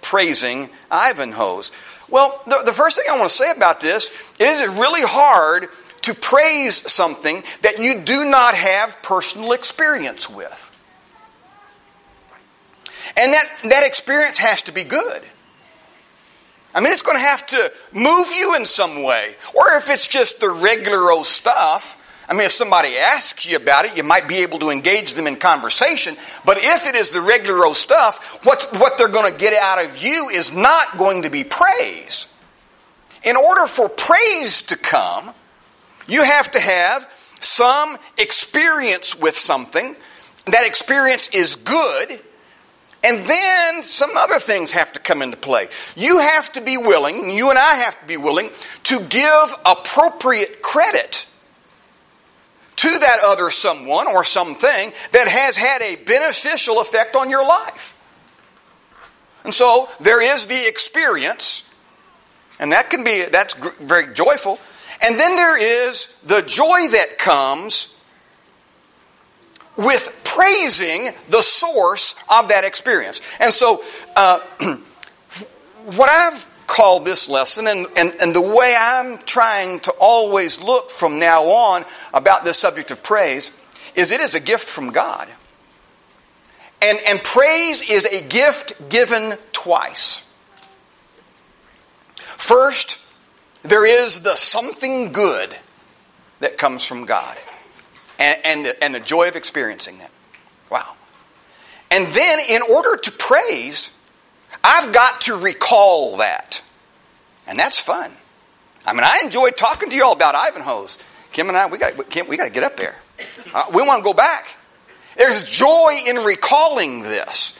praising 0.01 0.69
Ivanhoe's? 0.91 1.71
Well, 2.09 2.41
the, 2.45 2.61
the 2.65 2.73
first 2.73 2.97
thing 2.97 3.05
I 3.09 3.17
want 3.17 3.29
to 3.29 3.35
say 3.35 3.51
about 3.51 3.79
this 3.79 4.11
is 4.39 4.61
it's 4.61 4.73
really 4.73 5.01
hard 5.01 5.67
to 6.03 6.13
praise 6.13 6.89
something 6.91 7.43
that 7.61 7.79
you 7.79 8.01
do 8.01 8.29
not 8.29 8.55
have 8.55 9.01
personal 9.01 9.51
experience 9.53 10.29
with. 10.29 10.69
And 13.17 13.33
that, 13.33 13.47
that 13.65 13.83
experience 13.85 14.39
has 14.39 14.63
to 14.63 14.71
be 14.71 14.83
good. 14.83 15.23
I 16.73 16.79
mean, 16.79 16.91
it's 16.91 17.03
going 17.03 17.17
to 17.17 17.23
have 17.23 17.45
to 17.47 17.71
move 17.91 18.27
you 18.35 18.55
in 18.55 18.65
some 18.65 19.03
way. 19.03 19.35
Or 19.53 19.75
if 19.75 19.89
it's 19.89 20.07
just 20.07 20.39
the 20.39 20.49
regular 20.49 21.11
old 21.11 21.25
stuff, 21.25 21.99
I 22.27 22.33
mean, 22.33 22.43
if 22.43 22.51
somebody 22.53 22.97
asks 22.97 23.45
you 23.45 23.57
about 23.57 23.85
it, 23.85 23.97
you 23.97 24.03
might 24.03 24.27
be 24.27 24.37
able 24.37 24.59
to 24.59 24.69
engage 24.69 25.13
them 25.13 25.27
in 25.27 25.35
conversation. 25.35 26.15
But 26.45 26.57
if 26.59 26.87
it 26.87 26.95
is 26.95 27.11
the 27.11 27.21
regular 27.21 27.65
old 27.65 27.75
stuff, 27.75 28.43
what, 28.45 28.67
what 28.77 28.97
they're 28.97 29.09
going 29.09 29.31
to 29.31 29.37
get 29.37 29.53
out 29.53 29.83
of 29.83 30.01
you 30.01 30.29
is 30.29 30.51
not 30.51 30.97
going 30.97 31.23
to 31.23 31.29
be 31.29 31.43
praise. 31.43 32.27
In 33.23 33.35
order 33.35 33.67
for 33.67 33.89
praise 33.89 34.61
to 34.63 34.77
come, 34.77 35.33
you 36.07 36.23
have 36.23 36.51
to 36.51 36.59
have 36.59 37.09
some 37.39 37.97
experience 38.17 39.17
with 39.17 39.37
something. 39.37 39.95
That 40.45 40.65
experience 40.65 41.29
is 41.29 41.55
good. 41.55 42.21
And 43.03 43.19
then 43.27 43.83
some 43.83 44.11
other 44.15 44.39
things 44.39 44.71
have 44.71 44.93
to 44.93 44.99
come 44.99 45.21
into 45.21 45.35
play. 45.35 45.67
You 45.95 46.19
have 46.19 46.53
to 46.53 46.61
be 46.61 46.77
willing, 46.77 47.31
you 47.31 47.49
and 47.49 47.59
I 47.59 47.75
have 47.75 47.99
to 47.99 48.07
be 48.07 48.15
willing, 48.15 48.49
to 48.83 48.99
give 49.01 49.55
appropriate 49.65 50.61
credit 50.61 51.25
to 52.77 52.89
that 52.89 53.19
other 53.25 53.49
someone 53.49 54.07
or 54.07 54.23
something 54.23 54.93
that 55.11 55.27
has 55.27 55.57
had 55.57 55.81
a 55.81 55.95
beneficial 55.97 56.79
effect 56.79 57.15
on 57.15 57.29
your 57.29 57.45
life. 57.45 57.97
And 59.43 59.53
so 59.53 59.89
there 59.99 60.21
is 60.21 60.47
the 60.47 60.67
experience, 60.67 61.65
and 62.59 62.71
that 62.71 62.89
can 62.89 63.03
be, 63.03 63.25
that's 63.25 63.53
very 63.53 64.13
joyful. 64.13 64.59
And 65.03 65.19
then 65.19 65.35
there 65.35 65.57
is 65.57 66.07
the 66.23 66.41
joy 66.41 66.87
that 66.89 67.17
comes 67.17 67.89
with 69.75 70.21
praising 70.23 71.11
the 71.29 71.41
source 71.41 72.15
of 72.29 72.49
that 72.49 72.63
experience. 72.63 73.21
And 73.39 73.53
so, 73.53 73.83
uh, 74.15 74.39
what 75.95 76.09
I've 76.09 76.49
called 76.67 77.05
this 77.05 77.27
lesson, 77.27 77.67
and, 77.67 77.85
and, 77.97 78.13
and 78.21 78.33
the 78.33 78.41
way 78.41 78.75
I'm 78.79 79.17
trying 79.19 79.79
to 79.81 79.91
always 79.99 80.61
look 80.61 80.89
from 80.89 81.19
now 81.19 81.43
on 81.43 81.85
about 82.13 82.43
this 82.43 82.57
subject 82.57 82.91
of 82.91 83.03
praise, 83.03 83.51
is 83.95 84.11
it 84.11 84.21
is 84.21 84.35
a 84.35 84.39
gift 84.39 84.65
from 84.65 84.91
God. 84.91 85.27
And, 86.81 86.99
and 87.07 87.23
praise 87.23 87.87
is 87.89 88.05
a 88.05 88.21
gift 88.21 88.89
given 88.89 89.37
twice. 89.51 90.23
First, 92.15 92.99
there 93.63 93.85
is 93.85 94.21
the 94.21 94.35
something 94.35 95.11
good 95.11 95.55
that 96.39 96.57
comes 96.57 96.85
from 96.85 97.05
God 97.05 97.37
and, 98.19 98.37
and, 98.43 98.65
the, 98.65 98.83
and 98.83 98.93
the 98.93 98.99
joy 98.99 99.27
of 99.27 99.35
experiencing 99.35 99.97
that. 99.99 100.11
Wow. 100.69 100.93
And 101.89 102.07
then, 102.07 102.39
in 102.49 102.61
order 102.61 102.97
to 102.97 103.11
praise, 103.11 103.91
I've 104.63 104.91
got 104.91 105.21
to 105.21 105.35
recall 105.35 106.17
that. 106.17 106.61
And 107.47 107.59
that's 107.59 107.79
fun. 107.79 108.11
I 108.85 108.93
mean, 108.93 109.03
I 109.03 109.21
enjoyed 109.23 109.55
talking 109.57 109.89
to 109.89 109.95
you 109.95 110.03
all 110.03 110.13
about 110.13 110.35
Ivanhoe's. 110.35 110.97
Kim 111.31 111.49
and 111.49 111.57
I, 111.57 111.67
we 111.67 111.77
got, 111.77 111.95
we 112.27 112.37
got 112.37 112.45
to 112.45 112.49
get 112.49 112.63
up 112.63 112.77
there. 112.77 112.95
Uh, 113.53 113.65
we 113.73 113.85
want 113.85 113.99
to 113.99 114.03
go 114.03 114.13
back. 114.13 114.47
There's 115.17 115.43
joy 115.43 115.99
in 116.07 116.17
recalling 116.17 117.03
this. 117.03 117.57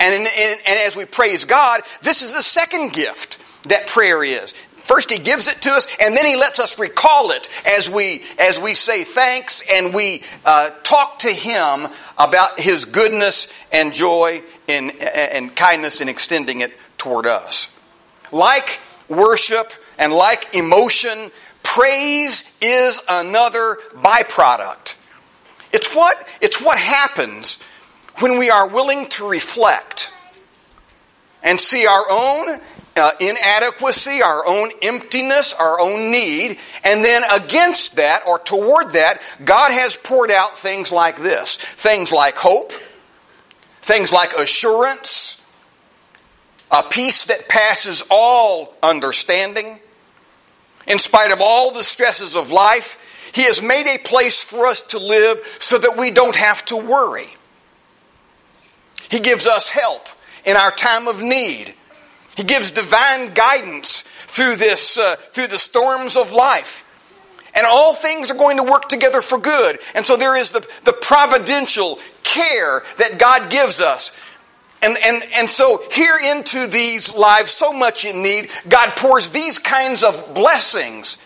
And, 0.00 0.14
in, 0.14 0.20
in, 0.22 0.58
and 0.66 0.78
as 0.80 0.96
we 0.96 1.04
praise 1.04 1.44
God, 1.44 1.82
this 2.02 2.22
is 2.22 2.34
the 2.34 2.42
second 2.42 2.92
gift 2.92 3.38
that 3.68 3.86
prayer 3.86 4.24
is. 4.24 4.52
First 4.82 5.12
he 5.12 5.18
gives 5.18 5.46
it 5.46 5.62
to 5.62 5.70
us, 5.70 5.86
and 6.00 6.16
then 6.16 6.26
he 6.26 6.34
lets 6.34 6.58
us 6.58 6.76
recall 6.78 7.30
it 7.30 7.48
as 7.66 7.88
we 7.88 8.24
as 8.38 8.58
we 8.58 8.74
say 8.74 9.04
thanks 9.04 9.62
and 9.70 9.94
we 9.94 10.24
uh, 10.44 10.70
talk 10.82 11.20
to 11.20 11.28
him 11.28 11.86
about 12.18 12.58
his 12.58 12.84
goodness 12.84 13.46
and 13.70 13.92
joy 13.92 14.42
and, 14.68 14.90
and 15.00 15.54
kindness 15.54 16.00
in 16.00 16.08
extending 16.08 16.62
it 16.62 16.72
toward 16.98 17.26
us. 17.26 17.68
Like 18.32 18.80
worship 19.08 19.72
and 19.98 20.12
like 20.12 20.54
emotion, 20.54 21.30
praise 21.62 22.44
is 22.60 23.00
another 23.08 23.78
byproduct. 23.94 24.96
It's 25.72 25.94
what 25.94 26.26
it's 26.40 26.60
what 26.60 26.76
happens 26.76 27.60
when 28.18 28.36
we 28.36 28.50
are 28.50 28.68
willing 28.68 29.06
to 29.10 29.28
reflect 29.28 30.12
and 31.42 31.60
see 31.60 31.86
our 31.86 32.04
own 32.10 32.60
uh, 32.96 33.12
inadequacy, 33.20 34.22
our 34.22 34.46
own 34.46 34.70
emptiness, 34.82 35.54
our 35.54 35.80
own 35.80 36.10
need, 36.10 36.58
and 36.84 37.04
then 37.04 37.22
against 37.30 37.96
that 37.96 38.22
or 38.26 38.38
toward 38.38 38.92
that, 38.92 39.20
God 39.44 39.72
has 39.72 39.96
poured 39.96 40.30
out 40.30 40.58
things 40.58 40.92
like 40.92 41.18
this. 41.20 41.56
Things 41.56 42.12
like 42.12 42.36
hope, 42.36 42.72
things 43.80 44.12
like 44.12 44.34
assurance, 44.34 45.38
a 46.70 46.82
peace 46.82 47.26
that 47.26 47.48
passes 47.48 48.02
all 48.10 48.74
understanding. 48.82 49.78
In 50.86 50.98
spite 50.98 51.30
of 51.30 51.40
all 51.40 51.70
the 51.70 51.82
stresses 51.84 52.36
of 52.36 52.50
life, 52.50 52.98
He 53.32 53.44
has 53.44 53.62
made 53.62 53.86
a 53.86 53.98
place 53.98 54.42
for 54.42 54.66
us 54.66 54.82
to 54.82 54.98
live 54.98 55.38
so 55.60 55.78
that 55.78 55.96
we 55.96 56.10
don't 56.10 56.36
have 56.36 56.64
to 56.66 56.76
worry. 56.76 57.28
He 59.10 59.20
gives 59.20 59.46
us 59.46 59.68
help 59.68 60.08
in 60.44 60.56
our 60.56 60.70
time 60.72 61.06
of 61.06 61.22
need 61.22 61.74
he 62.36 62.44
gives 62.44 62.70
divine 62.70 63.34
guidance 63.34 64.02
through 64.02 64.56
this, 64.56 64.98
uh, 64.98 65.16
through 65.32 65.48
the 65.48 65.58
storms 65.58 66.16
of 66.16 66.32
life. 66.32 66.84
And 67.54 67.66
all 67.66 67.92
things 67.92 68.30
are 68.30 68.34
going 68.34 68.56
to 68.56 68.62
work 68.62 68.88
together 68.88 69.20
for 69.20 69.36
good. 69.36 69.78
And 69.94 70.06
so 70.06 70.16
there 70.16 70.36
is 70.36 70.52
the, 70.52 70.66
the 70.84 70.94
providential 70.94 71.98
care 72.22 72.82
that 72.96 73.18
God 73.18 73.50
gives 73.50 73.80
us. 73.80 74.12
And, 74.80 74.96
and, 75.04 75.22
and 75.34 75.48
so 75.48 75.84
here 75.92 76.16
into 76.24 76.66
these 76.66 77.14
lives 77.14 77.50
so 77.50 77.72
much 77.72 78.06
in 78.06 78.22
need, 78.22 78.50
God 78.68 78.96
pours 78.96 79.30
these 79.30 79.58
kinds 79.58 80.02
of 80.02 80.34
blessings. 80.34 81.18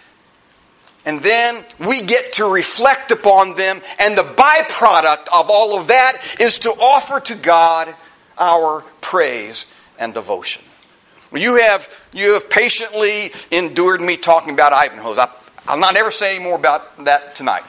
And 1.06 1.20
then 1.20 1.64
we 1.78 2.02
get 2.02 2.34
to 2.34 2.44
reflect 2.44 3.12
upon 3.12 3.54
them. 3.54 3.80
And 4.00 4.18
the 4.18 4.25
byproduct 4.25 5.28
of 5.32 5.48
all 5.48 5.78
of 5.78 5.86
that 5.86 6.36
is 6.40 6.58
to 6.58 6.70
offer 6.70 7.20
to 7.20 7.36
God 7.36 7.94
our 8.36 8.82
praise 9.00 9.66
and 9.96 10.12
devotion. 10.12 10.65
You 11.36 11.56
have, 11.56 11.88
you 12.12 12.34
have 12.34 12.48
patiently 12.50 13.30
endured 13.50 14.00
me 14.00 14.16
talking 14.16 14.54
about 14.54 14.72
Ivanhoe's. 14.72 15.18
I, 15.18 15.30
I'll 15.66 15.78
not 15.78 15.96
ever 15.96 16.10
say 16.10 16.36
any 16.36 16.44
more 16.44 16.56
about 16.56 17.04
that 17.04 17.34
tonight. 17.34 17.64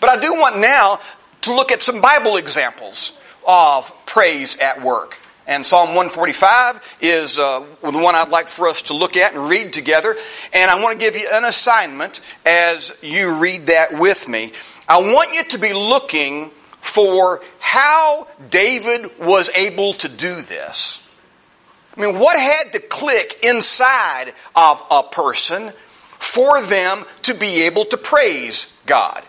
But 0.00 0.10
I 0.10 0.20
do 0.20 0.34
want 0.34 0.58
now 0.58 1.00
to 1.42 1.54
look 1.54 1.72
at 1.72 1.82
some 1.82 2.00
Bible 2.00 2.36
examples 2.36 3.12
of 3.46 3.92
praise 4.06 4.56
at 4.58 4.82
work. 4.82 5.18
And 5.46 5.66
Psalm 5.66 5.88
145 5.88 6.98
is 7.00 7.36
uh, 7.36 7.66
the 7.82 7.98
one 7.98 8.14
I'd 8.14 8.28
like 8.28 8.48
for 8.48 8.68
us 8.68 8.82
to 8.82 8.94
look 8.94 9.16
at 9.16 9.34
and 9.34 9.48
read 9.48 9.72
together. 9.72 10.16
And 10.52 10.70
I 10.70 10.80
want 10.80 11.00
to 11.00 11.04
give 11.04 11.16
you 11.16 11.28
an 11.32 11.44
assignment 11.44 12.20
as 12.46 12.92
you 13.02 13.34
read 13.40 13.66
that 13.66 13.98
with 13.98 14.28
me. 14.28 14.52
I 14.88 14.98
want 14.98 15.34
you 15.34 15.44
to 15.44 15.58
be 15.58 15.72
looking 15.72 16.50
for 16.80 17.42
how 17.58 18.28
David 18.50 19.18
was 19.18 19.50
able 19.50 19.94
to 19.94 20.08
do 20.08 20.40
this. 20.42 21.01
I 21.96 22.00
mean, 22.00 22.18
what 22.18 22.38
had 22.38 22.72
to 22.72 22.80
click 22.80 23.40
inside 23.42 24.32
of 24.54 24.82
a 24.90 25.02
person 25.02 25.72
for 26.18 26.62
them 26.62 27.04
to 27.22 27.34
be 27.34 27.62
able 27.62 27.84
to 27.86 27.96
praise 27.96 28.72
God? 28.86 29.22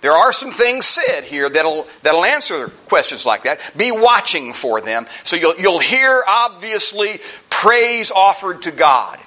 There 0.00 0.12
are 0.12 0.34
some 0.34 0.50
things 0.50 0.84
said 0.84 1.24
here 1.24 1.48
that'll, 1.48 1.86
that'll 2.02 2.26
answer 2.26 2.68
questions 2.86 3.24
like 3.24 3.44
that. 3.44 3.58
Be 3.74 3.90
watching 3.90 4.52
for 4.52 4.82
them. 4.82 5.06
So 5.22 5.36
you'll, 5.36 5.56
you'll 5.56 5.78
hear, 5.78 6.22
obviously, 6.28 7.20
praise 7.48 8.10
offered 8.10 8.62
to 8.62 8.70
God. 8.70 9.18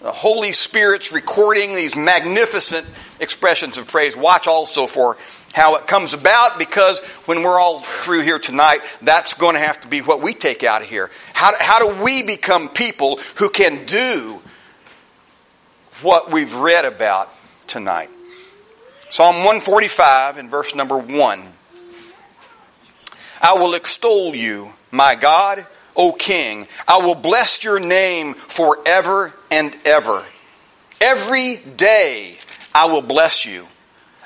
The 0.00 0.10
Holy 0.10 0.52
Spirit's 0.52 1.12
recording 1.12 1.76
these 1.76 1.94
magnificent 1.94 2.86
expressions 3.20 3.78
of 3.78 3.86
praise. 3.86 4.16
Watch 4.16 4.48
also 4.48 4.86
for 4.86 5.16
how 5.56 5.76
it 5.76 5.86
comes 5.86 6.12
about 6.12 6.58
because 6.58 7.00
when 7.24 7.42
we're 7.42 7.58
all 7.58 7.78
through 7.78 8.20
here 8.20 8.38
tonight, 8.38 8.82
that's 9.00 9.32
going 9.32 9.54
to 9.54 9.60
have 9.60 9.80
to 9.80 9.88
be 9.88 10.02
what 10.02 10.20
we 10.20 10.34
take 10.34 10.62
out 10.62 10.82
of 10.82 10.88
here. 10.88 11.10
How, 11.32 11.52
how 11.58 11.78
do 11.78 12.04
we 12.04 12.22
become 12.22 12.68
people 12.68 13.18
who 13.36 13.48
can 13.48 13.86
do 13.86 14.42
what 16.02 16.30
we've 16.30 16.54
read 16.54 16.84
about 16.84 17.32
tonight? 17.66 18.10
Psalm 19.08 19.36
145 19.36 20.36
and 20.36 20.50
verse 20.50 20.74
number 20.74 20.98
1. 20.98 21.42
I 23.40 23.54
will 23.54 23.72
extol 23.72 24.36
you, 24.36 24.74
my 24.90 25.14
God, 25.14 25.66
O 25.96 26.12
King. 26.12 26.68
I 26.86 26.98
will 26.98 27.14
bless 27.14 27.64
your 27.64 27.80
name 27.80 28.34
forever 28.34 29.32
and 29.50 29.74
ever. 29.86 30.22
Every 31.00 31.56
day 31.56 32.36
I 32.74 32.86
will 32.86 33.00
bless 33.00 33.46
you. 33.46 33.68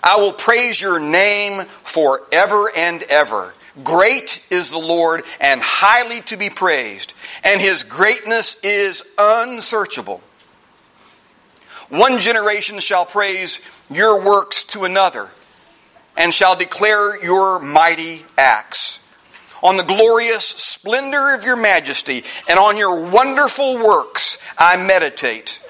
I 0.02 0.16
will 0.16 0.33
praise 0.33 0.80
your 0.80 0.99
name 0.99 1.64
forever 1.83 2.71
and 2.75 3.02
ever. 3.04 3.54
Great 3.85 4.45
is 4.50 4.71
the 4.71 4.78
Lord 4.78 5.23
and 5.40 5.61
highly 5.62 6.21
to 6.23 6.37
be 6.37 6.50
praised, 6.50 7.14
and 7.45 7.61
his 7.61 7.85
greatness 7.85 8.57
is 8.62 9.04
unsearchable. 9.16 10.23
One 11.88 12.19
generation 12.19 12.78
shall 12.78 13.07
praise 13.07 13.61
your 13.90 14.23
works 14.23 14.64
to 14.64 14.85
another, 14.85 15.30
and 16.16 16.33
shall 16.33 16.57
declare 16.57 17.23
your 17.23 17.59
mighty 17.59 18.25
acts. 18.38 19.00
On 19.62 19.76
the 19.76 19.83
glorious 19.83 20.47
splendor 20.47 21.35
of 21.35 21.45
your 21.45 21.57
majesty, 21.57 22.25
and 22.49 22.59
on 22.59 22.76
your 22.76 23.11
wonderful 23.11 23.76
works 23.76 24.38
I 24.57 24.76
meditate. 24.76 25.61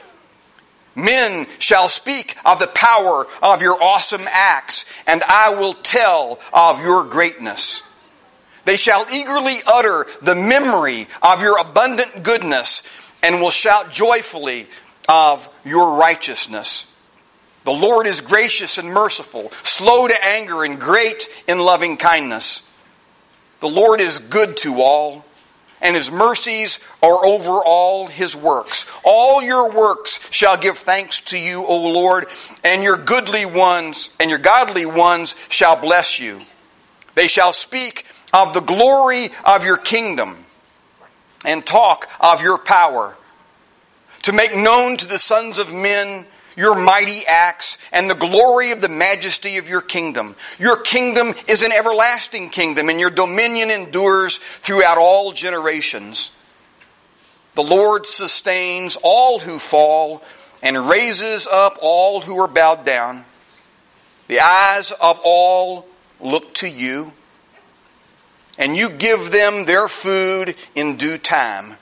Men 1.05 1.47
shall 1.59 1.89
speak 1.89 2.37
of 2.45 2.59
the 2.59 2.67
power 2.69 3.27
of 3.43 3.63
your 3.63 3.83
awesome 3.83 4.27
acts, 4.31 4.85
and 5.07 5.23
I 5.23 5.55
will 5.55 5.75
tell 5.75 6.41
of 6.53 6.83
your 6.83 7.05
greatness. 7.05 7.83
They 8.65 8.77
shall 8.77 9.07
eagerly 9.13 9.57
utter 9.67 10.07
the 10.23 10.35
memory 10.35 11.09
of 11.23 11.43
your 11.43 11.59
abundant 11.59 12.23
goodness, 12.23 12.83
and 13.23 13.41
will 13.41 13.51
shout 13.51 13.91
joyfully 13.91 14.67
of 15.09 15.49
your 15.65 15.99
righteousness. 15.99 16.87
The 17.65 17.73
Lord 17.73 18.07
is 18.07 18.21
gracious 18.21 18.79
and 18.79 18.89
merciful, 18.89 19.53
slow 19.63 20.09
to 20.09 20.25
anger, 20.25 20.65
and 20.65 20.81
great 20.81 21.29
in 21.47 21.59
loving 21.59 21.97
kindness. 21.97 22.63
The 23.61 23.69
Lord 23.69 24.01
is 24.01 24.19
good 24.19 24.57
to 24.59 24.81
all 24.81 25.25
and 25.81 25.97
his 25.97 26.11
mercies 26.11 26.81
are 27.03 27.25
over 27.25 27.63
all 27.65 28.07
his 28.07 28.37
works. 28.37 28.87
All 29.05 29.43
your 29.43 29.71
works 29.73 30.21
shall 30.31 30.57
give 30.57 30.79
thanks 30.79 31.21
to 31.23 31.39
you, 31.39 31.65
O 31.65 31.93
Lord, 31.93 32.27
and 32.63 32.83
your 32.83 32.97
goodly 32.97 33.47
ones 33.47 34.11
and 34.21 34.31
your 34.31 34.39
godly 34.39 34.87
ones 34.87 35.35
shall 35.49 35.77
bless 35.77 36.19
you. 36.19 36.41
They 37.15 37.29
shall 37.29 37.53
speak 37.53 38.07
of 38.33 38.53
the 38.53 38.61
glory 38.61 39.31
of 39.45 39.65
your 39.65 39.77
kingdom 39.77 40.45
and 41.45 41.65
talk 41.65 42.09
of 42.21 42.43
your 42.43 42.59
power 42.59 43.17
to 44.23 44.33
make 44.33 44.55
known 44.55 44.97
to 44.99 45.09
the 45.09 45.19
sons 45.19 45.59
of 45.59 45.73
men 45.73 46.27
your 46.57 46.75
mighty 46.75 47.23
acts, 47.27 47.79
and 47.93 48.09
the 48.09 48.15
glory 48.15 48.71
of 48.71 48.81
the 48.81 48.89
majesty 48.89 49.57
of 49.59 49.69
your 49.69 49.81
kingdom. 49.81 50.37
Your 50.59 50.77
kingdom 50.77 51.35
is 51.49 51.63
an 51.63 51.73
everlasting 51.73 52.51
kingdom, 52.51 52.89
and 52.89 53.01
your 53.01 53.11
dominion 53.11 53.71
endures 53.71 54.39
throughout 54.39 54.99
all 54.99 55.33
generations. 55.33 56.33
The 57.55 57.63
Lord 57.63 58.07
sustains 58.07 58.97
all 59.03 59.41
who 59.41 59.59
fall 59.59 60.23
and 60.63 60.89
raises 60.89 61.47
up 61.47 61.79
all 61.81 62.21
who 62.21 62.39
are 62.39 62.49
bowed 62.49 62.85
down. 62.85 63.25
The 64.29 64.41
eyes 64.41 64.93
of 64.93 65.21
all 65.25 65.87
look 66.21 66.55
to 66.55 66.69
you, 66.69 67.13
and 68.59 68.77
you 68.77 68.91
give 68.91 69.31
them 69.31 69.65
their 69.65 69.89
food 69.89 70.55
in 70.75 70.97
due 70.97 71.19
time. 71.19 71.77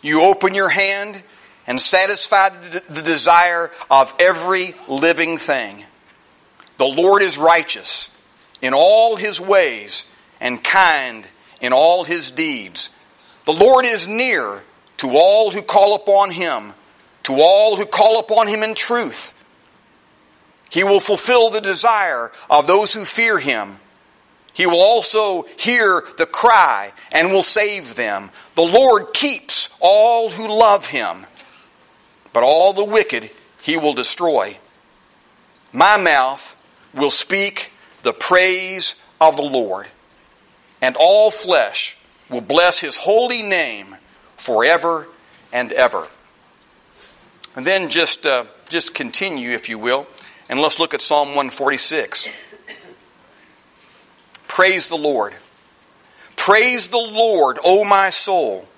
You 0.00 0.22
open 0.22 0.54
your 0.54 0.68
hand 0.68 1.22
and 1.66 1.80
satisfy 1.80 2.50
the 2.50 3.02
desire 3.02 3.70
of 3.90 4.14
every 4.18 4.74
living 4.88 5.38
thing. 5.38 5.84
The 6.78 6.86
Lord 6.86 7.22
is 7.22 7.38
righteous 7.38 8.10
in 8.60 8.74
all 8.74 9.16
his 9.16 9.40
ways 9.40 10.06
and 10.40 10.62
kind 10.62 11.26
in 11.60 11.72
all 11.72 12.04
his 12.04 12.30
deeds. 12.30 12.90
The 13.46 13.52
Lord 13.52 13.84
is 13.84 14.08
near 14.08 14.62
to 14.98 15.10
all 15.16 15.50
who 15.50 15.62
call 15.62 15.94
upon 15.94 16.30
him, 16.30 16.72
to 17.24 17.40
all 17.40 17.76
who 17.76 17.86
call 17.86 18.18
upon 18.18 18.48
him 18.48 18.62
in 18.62 18.74
truth. 18.74 19.32
He 20.70 20.84
will 20.84 21.00
fulfill 21.00 21.50
the 21.50 21.60
desire 21.60 22.32
of 22.50 22.66
those 22.66 22.92
who 22.92 23.04
fear 23.04 23.38
him. 23.38 23.78
He 24.54 24.66
will 24.66 24.80
also 24.80 25.46
hear 25.58 26.04
the 26.16 26.26
cry 26.26 26.92
and 27.12 27.32
will 27.32 27.42
save 27.42 27.96
them. 27.96 28.30
The 28.54 28.62
Lord 28.62 29.12
keeps 29.12 29.68
all 29.80 30.30
who 30.30 30.48
love 30.48 30.86
him 30.86 31.26
but 32.34 32.42
all 32.42 32.74
the 32.74 32.84
wicked 32.84 33.30
he 33.62 33.78
will 33.78 33.94
destroy. 33.94 34.58
My 35.72 35.96
mouth 35.96 36.54
will 36.92 37.08
speak 37.08 37.72
the 38.02 38.12
praise 38.12 38.96
of 39.20 39.36
the 39.36 39.42
Lord, 39.42 39.86
and 40.82 40.96
all 40.98 41.30
flesh 41.30 41.96
will 42.28 42.42
bless 42.42 42.80
his 42.80 42.96
holy 42.96 43.42
name 43.42 43.96
forever 44.36 45.06
and 45.52 45.72
ever. 45.72 46.08
And 47.56 47.64
then 47.64 47.88
just, 47.88 48.26
uh, 48.26 48.44
just 48.68 48.94
continue, 48.94 49.50
if 49.50 49.68
you 49.68 49.78
will, 49.78 50.06
and 50.48 50.60
let's 50.60 50.78
look 50.78 50.92
at 50.92 51.00
Psalm 51.00 51.28
146. 51.28 52.28
Praise 54.48 54.88
the 54.88 54.96
Lord. 54.96 55.34
Praise 56.36 56.88
the 56.88 56.98
Lord, 56.98 57.58
O 57.64 57.84
my 57.84 58.10
soul. 58.10 58.68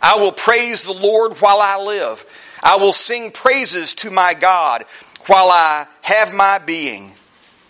I 0.00 0.16
will 0.16 0.32
praise 0.32 0.84
the 0.84 0.94
Lord 0.94 1.34
while 1.40 1.58
I 1.60 1.78
live. 1.78 2.24
I 2.62 2.76
will 2.76 2.92
sing 2.92 3.30
praises 3.30 3.94
to 3.96 4.10
my 4.10 4.34
God 4.34 4.84
while 5.26 5.48
I 5.50 5.86
have 6.02 6.34
my 6.34 6.58
being. 6.58 7.12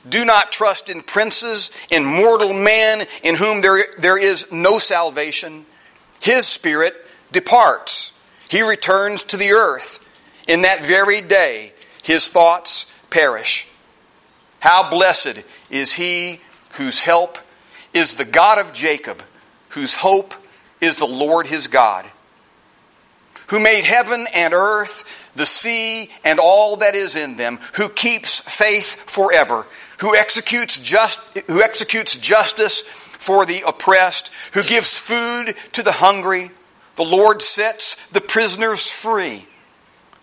Do 0.08 0.24
not 0.24 0.50
trust 0.50 0.88
in 0.88 1.02
princes, 1.02 1.70
in 1.90 2.04
mortal 2.04 2.52
man 2.52 3.06
in 3.22 3.34
whom 3.34 3.60
there, 3.60 3.84
there 3.98 4.18
is 4.18 4.50
no 4.50 4.78
salvation. 4.78 5.66
His 6.20 6.46
spirit 6.46 6.94
departs. 7.32 8.12
He 8.48 8.62
returns 8.62 9.24
to 9.24 9.36
the 9.36 9.52
earth. 9.52 10.00
In 10.48 10.62
that 10.62 10.82
very 10.82 11.20
day, 11.20 11.72
his 12.02 12.28
thoughts 12.28 12.86
perish. 13.10 13.68
How 14.58 14.90
blessed 14.90 15.44
is 15.68 15.92
he 15.92 16.40
whose 16.72 17.02
help 17.02 17.38
is 17.92 18.14
the 18.14 18.24
God 18.24 18.58
of 18.58 18.72
Jacob, 18.72 19.22
whose 19.70 19.94
hope 19.94 20.34
is 20.80 20.96
the 20.96 21.06
Lord 21.06 21.46
his 21.46 21.66
God 21.66 22.10
who 23.50 23.58
made 23.58 23.84
heaven 23.84 24.26
and 24.32 24.54
earth, 24.54 25.32
the 25.34 25.44
sea, 25.44 26.08
and 26.24 26.38
all 26.38 26.76
that 26.76 26.94
is 26.94 27.16
in 27.16 27.36
them, 27.36 27.58
who 27.74 27.88
keeps 27.88 28.38
faith 28.40 29.10
forever, 29.10 29.66
who 29.98 30.14
executes 30.14 30.78
just, 30.78 31.20
who 31.48 31.60
executes 31.60 32.16
justice 32.16 32.82
for 32.82 33.44
the 33.44 33.62
oppressed, 33.66 34.30
who 34.52 34.62
gives 34.62 34.96
food 34.96 35.54
to 35.72 35.82
the 35.82 35.92
hungry. 35.92 36.52
The 36.94 37.04
Lord 37.04 37.42
sets 37.42 37.96
the 38.12 38.20
prisoners 38.20 38.88
free. 38.88 39.46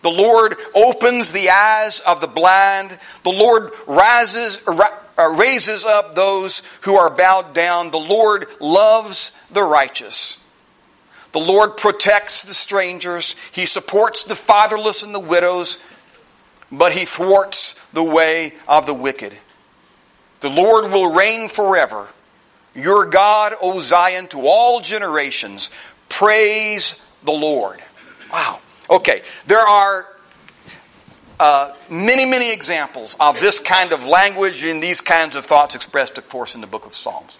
The 0.00 0.10
Lord 0.10 0.56
opens 0.74 1.32
the 1.32 1.50
eyes 1.50 2.00
of 2.00 2.20
the 2.20 2.28
blind. 2.28 2.98
The 3.24 3.30
Lord 3.30 3.72
rises, 3.86 4.62
uh, 4.66 5.34
raises 5.36 5.84
up 5.84 6.14
those 6.14 6.62
who 6.82 6.94
are 6.94 7.10
bowed 7.10 7.52
down. 7.52 7.90
The 7.90 7.98
Lord 7.98 8.46
loves 8.58 9.32
the 9.50 9.62
righteous. 9.62 10.38
The 11.32 11.40
Lord 11.40 11.76
protects 11.76 12.42
the 12.42 12.54
strangers. 12.54 13.36
He 13.52 13.66
supports 13.66 14.24
the 14.24 14.36
fatherless 14.36 15.02
and 15.02 15.14
the 15.14 15.20
widows, 15.20 15.78
but 16.72 16.92
he 16.92 17.04
thwarts 17.04 17.74
the 17.92 18.02
way 18.02 18.54
of 18.66 18.86
the 18.86 18.94
wicked. 18.94 19.36
The 20.40 20.48
Lord 20.48 20.90
will 20.90 21.12
reign 21.14 21.48
forever. 21.48 22.08
Your 22.74 23.06
God, 23.06 23.54
O 23.60 23.80
Zion, 23.80 24.28
to 24.28 24.46
all 24.46 24.80
generations. 24.80 25.70
Praise 26.08 27.00
the 27.24 27.32
Lord. 27.32 27.80
Wow. 28.32 28.60
Okay, 28.88 29.22
there 29.46 29.58
are 29.58 30.06
uh, 31.38 31.74
many, 31.90 32.24
many 32.24 32.52
examples 32.52 33.16
of 33.20 33.38
this 33.38 33.60
kind 33.60 33.92
of 33.92 34.06
language 34.06 34.64
and 34.64 34.82
these 34.82 35.00
kinds 35.00 35.36
of 35.36 35.44
thoughts 35.44 35.74
expressed, 35.74 36.16
of 36.16 36.28
course, 36.28 36.54
in 36.54 36.60
the 36.62 36.66
book 36.66 36.86
of 36.86 36.94
Psalms. 36.94 37.38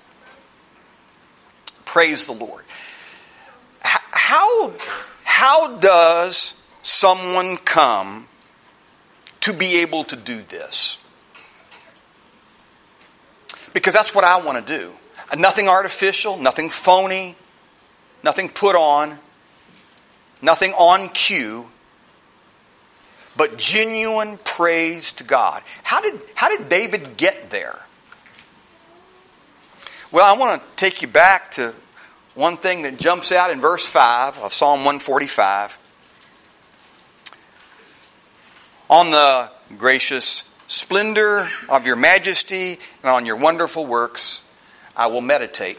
Praise 1.85 2.27
the 2.27 2.33
Lord 2.33 2.65
how, 4.29 4.75
how 5.25 5.79
does 5.79 6.53
someone 6.83 7.57
come 7.57 8.29
to 9.41 9.55
be 9.55 9.77
able 9.77 10.05
to 10.05 10.17
do 10.17 10.43
this? 10.43 10.99
Because 13.73 13.95
that's 13.95 14.15
what 14.15 14.25
I 14.25 14.39
want 14.39 14.67
to 14.67 14.79
do. 14.79 14.93
Nothing 15.35 15.67
artificial, 15.67 16.37
nothing 16.37 16.69
phony, 16.69 17.37
nothing 18.23 18.51
put 18.51 18.77
on, 18.77 19.19
nothing 20.43 20.73
on 20.73 21.09
cue, 21.09 21.71
but 23.35 23.57
genuine 23.57 24.39
praise 24.45 25.11
to 25.13 25.25
God. 25.25 25.63
How 25.83 26.03
did, 26.03 26.21
how 26.35 26.55
did 26.55 26.69
David 26.69 27.17
get 27.17 27.49
there? 27.49 27.81
Well, 30.13 30.27
I 30.27 30.37
want 30.39 30.61
to 30.61 30.69
take 30.77 31.01
you 31.01 31.09
back 31.09 31.51
to 31.53 31.73
one 32.35 32.57
thing 32.57 32.83
that 32.83 32.99
jumps 32.99 33.33
out 33.33 33.51
in 33.51 33.61
verse 33.61 33.87
5 33.87 34.39
of 34.39 34.53
Psalm 34.53 34.81
145. 34.81 35.79
On 38.91 39.11
the 39.11 39.51
gracious 39.77 40.45
splendor 40.67 41.49
of 41.69 41.87
your 41.87 41.97
majesty 41.97 42.79
and 43.03 43.11
on 43.11 43.27
your 43.27 43.37
wonderful 43.37 43.85
works, 43.85 44.43
I 44.97 45.09
will 45.09 45.21
meditate. 45.21 45.79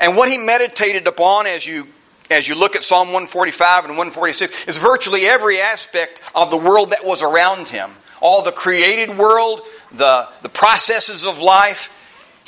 And 0.00 0.16
what 0.16 0.30
he 0.30 0.38
meditated 0.38 1.06
upon 1.06 1.46
as 1.46 1.66
you 1.66 1.88
as 2.30 2.46
you 2.46 2.54
look 2.54 2.76
at 2.76 2.84
Psalm 2.84 3.08
145 3.08 3.84
and 3.84 3.92
146 3.92 4.66
is 4.66 4.76
virtually 4.76 5.26
every 5.26 5.60
aspect 5.60 6.20
of 6.34 6.50
the 6.50 6.58
world 6.58 6.90
that 6.90 7.04
was 7.04 7.22
around 7.22 7.68
him. 7.68 7.90
All 8.20 8.42
the 8.42 8.52
created 8.52 9.16
world, 9.16 9.62
the, 9.92 10.28
the 10.42 10.50
processes 10.50 11.24
of 11.24 11.38
life. 11.38 11.90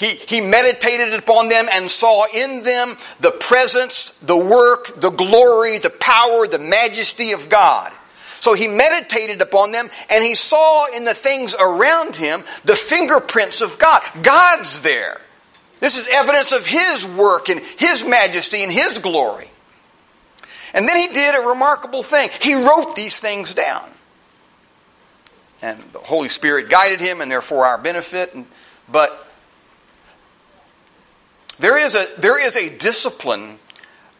He, 0.01 0.15
he 0.15 0.41
meditated 0.41 1.13
upon 1.13 1.49
them 1.49 1.67
and 1.71 1.91
saw 1.91 2.25
in 2.33 2.63
them 2.63 2.97
the 3.21 3.33
presence, 3.33 4.13
the 4.23 4.35
work, 4.35 4.99
the 4.99 5.11
glory, 5.11 5.77
the 5.77 5.91
power, 5.91 6.47
the 6.47 6.59
majesty 6.59 7.33
of 7.33 7.51
God. 7.51 7.93
So 8.41 8.55
he 8.55 8.67
meditated 8.67 9.43
upon 9.43 9.73
them 9.73 9.91
and 10.09 10.25
he 10.25 10.35
saw 10.35 10.87
in 10.87 11.05
the 11.05 11.13
things 11.13 11.55
around 11.55 12.17
him 12.17 12.45
the 12.65 12.77
fingerprints 12.77 13.61
of 13.61 13.79
God. 13.79 14.01
God's 14.23 14.81
there. 14.81 15.21
This 15.81 15.99
is 15.99 16.09
evidence 16.11 16.53
of 16.53 16.67
his 16.67 17.05
work 17.05 17.51
and 17.51 17.61
his 17.61 18.03
majesty 18.03 18.63
and 18.63 18.73
his 18.73 19.01
glory. 19.01 19.51
And 20.73 20.89
then 20.89 20.97
he 20.97 21.09
did 21.09 21.35
a 21.35 21.47
remarkable 21.47 22.03
thing. 22.03 22.31
He 22.41 22.55
wrote 22.55 22.97
these 22.97 23.21
things 23.21 23.53
down. 23.53 23.85
And 25.61 25.79
the 25.93 25.99
Holy 25.99 26.31
Spirit 26.31 26.71
guided 26.71 27.03
him 27.03 27.21
and 27.21 27.31
therefore 27.31 27.67
our 27.67 27.77
benefit. 27.77 28.35
But 28.91 29.27
there 31.61 31.79
is 31.79 31.94
a, 31.94 32.07
there 32.18 32.44
is 32.44 32.57
a 32.57 32.77
discipline 32.77 33.59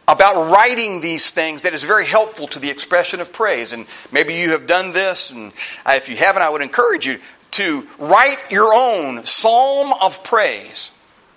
about 0.07 0.51
writing 0.51 1.01
these 1.01 1.31
things 1.31 1.61
that 1.61 1.73
is 1.73 1.83
very 1.83 2.05
helpful 2.05 2.47
to 2.47 2.59
the 2.59 2.69
expression 2.69 3.21
of 3.21 3.31
praise. 3.31 3.73
And 3.73 3.85
maybe 4.11 4.35
you 4.35 4.51
have 4.51 4.67
done 4.67 4.91
this, 4.91 5.31
and 5.31 5.53
if 5.87 6.09
you 6.09 6.15
haven't, 6.15 6.41
I 6.41 6.49
would 6.49 6.61
encourage 6.61 7.05
you 7.05 7.19
to 7.51 7.87
write 7.97 8.37
your 8.49 8.73
own 8.73 9.25
psalm 9.25 9.93
of 10.01 10.23
praise. 10.23 10.91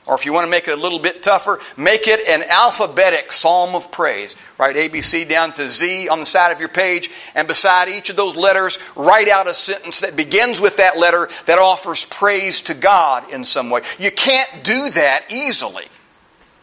Or 0.07 0.15
if 0.15 0.27
you 0.27 0.35
want 0.35 0.45
to 0.45 0.51
make 0.51 0.69
it 0.69 0.77
a 0.77 0.81
little 0.81 0.99
bit 0.99 1.23
tougher, 1.23 1.61
make 1.79 2.09
it 2.09 2.29
an 2.29 2.43
alphabetic 2.43 3.33
psalm 3.33 3.75
of 3.75 3.91
praise. 3.91 4.37
Write 4.59 4.77
ABC 4.77 5.27
down 5.27 5.53
to 5.55 5.71
Z 5.71 6.09
on 6.09 6.21
the 6.21 6.27
side 6.27 6.53
of 6.53 6.61
your 6.61 6.69
page, 6.69 7.11
and 7.35 7.49
beside 7.49 7.89
each 7.89 8.11
of 8.11 8.17
those 8.17 8.37
letters, 8.37 8.79
write 8.97 9.29
out 9.29 9.49
a 9.49 9.55
sentence 9.55 10.01
that 10.01 10.15
begins 10.15 10.61
with 10.61 10.77
that 10.77 10.99
letter 10.99 11.31
that 11.47 11.59
offers 11.59 12.05
praise 12.05 12.61
to 12.63 12.75
God 12.75 13.33
in 13.33 13.45
some 13.45 13.71
way. 13.71 13.81
You 13.99 14.11
can't 14.11 14.63
do 14.63 14.91
that 14.91 15.25
easily. 15.31 15.87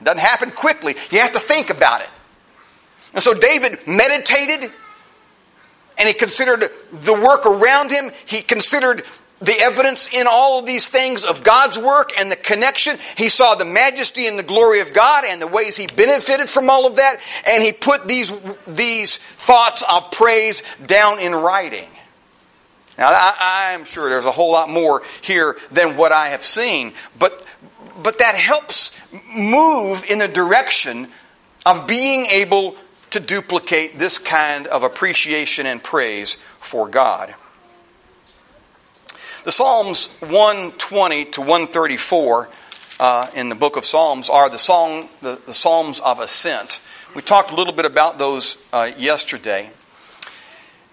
Doesn't 0.04 0.20
happen 0.20 0.52
quickly. 0.52 0.96
You 1.12 1.20
have 1.20 1.34
to 1.34 1.40
think 1.40 1.70
about 1.70 2.02
it. 2.02 2.10
And 3.14 3.24
so 3.24 3.34
David 3.34 3.86
meditated 3.88 4.72
and 5.98 6.08
he 6.08 6.14
considered 6.14 6.62
the 6.92 7.14
work 7.14 7.46
around 7.46 7.92
him. 7.92 8.12
He 8.26 8.42
considered 8.42 9.04
the 9.42 9.60
evidence 9.60 10.14
in 10.14 10.28
all 10.28 10.60
of 10.60 10.66
these 10.66 10.88
things 10.88 11.26
of 11.26 11.44
God's 11.44 11.78
work 11.78 12.12
and 12.18 12.32
the 12.32 12.36
connection. 12.36 12.98
He 13.18 13.30
saw 13.30 13.56
the 13.56 13.66
majesty 13.66 14.28
and 14.28 14.38
the 14.38 14.44
glory 14.44 14.80
of 14.80 14.94
God 14.94 15.26
and 15.28 15.42
the 15.42 15.48
ways 15.48 15.76
he 15.76 15.88
benefited 15.88 16.48
from 16.48 16.70
all 16.70 16.86
of 16.86 16.98
that. 16.98 17.20
And 17.48 17.64
he 17.64 17.72
put 17.72 18.08
these, 18.08 18.32
these 18.68 19.18
thoughts 19.18 19.84
of 19.88 20.12
praise 20.12 20.64
down 20.86 21.20
in 21.20 21.34
writing. 21.34 21.90
Now, 22.98 23.10
I, 23.10 23.72
am 23.72 23.84
sure 23.84 24.10
there's 24.10 24.26
a 24.26 24.32
whole 24.32 24.52
lot 24.52 24.70
more 24.70 25.02
here 25.22 25.58
than 25.72 25.98
what 25.98 26.12
I 26.12 26.30
have 26.30 26.44
seen, 26.44 26.94
but, 27.18 27.44
but 28.01 28.19
that 28.19 28.36
helps 28.36 28.91
move 29.34 30.06
in 30.10 30.19
the 30.19 30.27
direction 30.27 31.08
of 31.65 31.88
being 31.88 32.25
able 32.27 32.75
to 33.12 33.19
duplicate 33.19 33.99
this 33.99 34.17
kind 34.17 34.67
of 34.67 34.84
appreciation 34.84 35.65
and 35.65 35.84
praise 35.84 36.38
for 36.60 36.88
God. 36.88 37.34
The 39.43 39.51
Psalms 39.51 40.08
120 40.19 41.25
to 41.25 41.41
134 41.41 42.49
uh, 42.99 43.27
in 43.36 43.49
the 43.49 43.56
book 43.56 43.75
of 43.75 43.84
Psalms 43.84 44.30
are 44.30 44.49
the, 44.49 44.60
song, 44.60 45.10
the, 45.21 45.41
the, 45.45 45.54
Psalms 45.54 45.99
of 45.99 46.19
Ascent. 46.19 46.80
We 47.15 47.23
talked 47.23 47.51
a 47.51 47.56
little 47.56 47.73
bit 47.73 47.86
about 47.86 48.19
those 48.19 48.58
uh, 48.71 48.91
yesterday. 48.97 49.71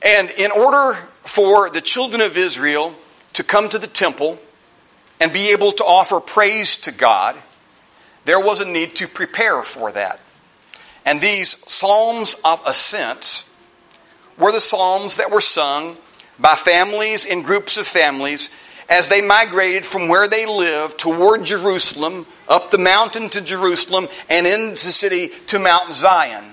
And 0.03 0.31
in 0.31 0.51
order 0.51 0.95
for 1.23 1.69
the 1.69 1.83
children 1.83 2.23
of 2.23 2.37
Israel 2.37 2.95
to 3.35 3.45
come 3.45 3.69
to 3.69 3.79
the 3.79 3.87
temple 3.87 4.39
and 5.21 5.33
be 5.33 5.51
able 5.51 5.73
to 5.73 5.85
offer 5.85 6.21
praise 6.21 6.77
to 6.79 6.93
God, 6.93 7.37
there 8.25 8.41
was 8.41 8.61
a 8.61 8.65
need 8.65 8.97
to 8.97 9.09
prepare 9.09 9.63
for 9.63 9.91
that. 9.93 10.21
And 11.05 11.21
these 11.21 11.57
Psalms 11.67 12.37
of 12.45 12.61
Ascent 12.67 13.45
were 14.37 14.53
the 14.53 14.61
Psalms 14.61 15.17
that 15.17 15.31
were 15.31 15.41
sung 15.41 15.97
by 16.39 16.55
families 16.55 17.25
in 17.25 17.43
groups 17.43 17.77
of 17.77 17.87
families 17.87 18.51
as 18.89 19.09
they 19.09 19.21
migrated 19.21 19.85
from 19.85 20.09
where 20.09 20.29
they 20.29 20.47
lived 20.47 20.99
toward 20.99 21.45
Jerusalem, 21.45 22.27
up 22.49 22.71
the 22.71 22.79
mountain 22.79 23.29
to 23.31 23.41
Jerusalem, 23.41 24.09
and 24.31 24.47
into 24.47 24.87
the 24.87 24.93
city 24.93 25.29
to 25.49 25.59
Mount 25.59 25.93
Zion. 25.93 26.45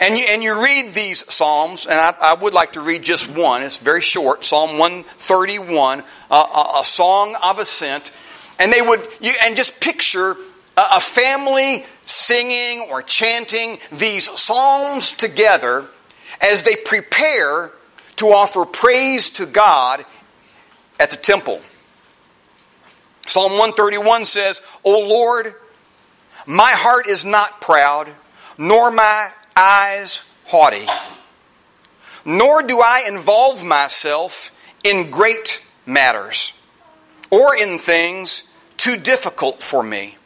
And 0.00 0.18
you, 0.18 0.24
and 0.30 0.42
you 0.42 0.60
read 0.60 0.94
these 0.94 1.30
Psalms, 1.30 1.84
and 1.84 1.94
I, 1.94 2.14
I, 2.22 2.34
would 2.34 2.54
like 2.54 2.72
to 2.72 2.80
read 2.80 3.02
just 3.02 3.28
one. 3.28 3.62
It's 3.62 3.78
very 3.78 4.00
short 4.00 4.46
Psalm 4.46 4.78
131, 4.78 6.00
uh, 6.00 6.34
a, 6.34 6.80
a, 6.80 6.84
song 6.84 7.36
of 7.42 7.58
ascent. 7.58 8.10
And 8.58 8.72
they 8.72 8.80
would, 8.80 9.06
you, 9.20 9.32
and 9.42 9.54
just 9.56 9.78
picture 9.78 10.36
a, 10.78 10.84
a 10.92 11.00
family 11.00 11.84
singing 12.06 12.88
or 12.90 13.02
chanting 13.02 13.78
these 13.92 14.30
Psalms 14.40 15.12
together 15.12 15.84
as 16.40 16.64
they 16.64 16.76
prepare 16.76 17.70
to 18.16 18.26
offer 18.28 18.64
praise 18.64 19.28
to 19.30 19.44
God 19.44 20.06
at 20.98 21.10
the 21.10 21.16
temple. 21.18 21.60
Psalm 23.26 23.52
131 23.52 24.24
says, 24.24 24.62
O 24.82 24.98
Lord, 24.98 25.54
my 26.46 26.70
heart 26.70 27.06
is 27.06 27.26
not 27.26 27.60
proud, 27.60 28.08
nor 28.56 28.90
my 28.90 29.30
eyes 29.60 30.24
haughty, 30.46 30.86
nor 32.24 32.62
do 32.62 32.80
I 32.80 33.04
involve 33.06 33.62
myself 33.62 34.50
in 34.82 35.10
great 35.10 35.62
matters 35.84 36.54
or 37.30 37.54
in 37.54 37.78
things 37.78 38.42
too 38.78 38.96
difficult 38.96 39.62
for 39.62 39.82
me. 39.82 40.16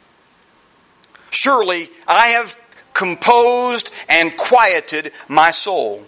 Surely 1.31 1.89
I 2.07 2.27
have 2.27 2.57
composed 2.93 3.91
and 4.07 4.35
quieted 4.37 5.11
my 5.27 5.51
soul. 5.51 6.05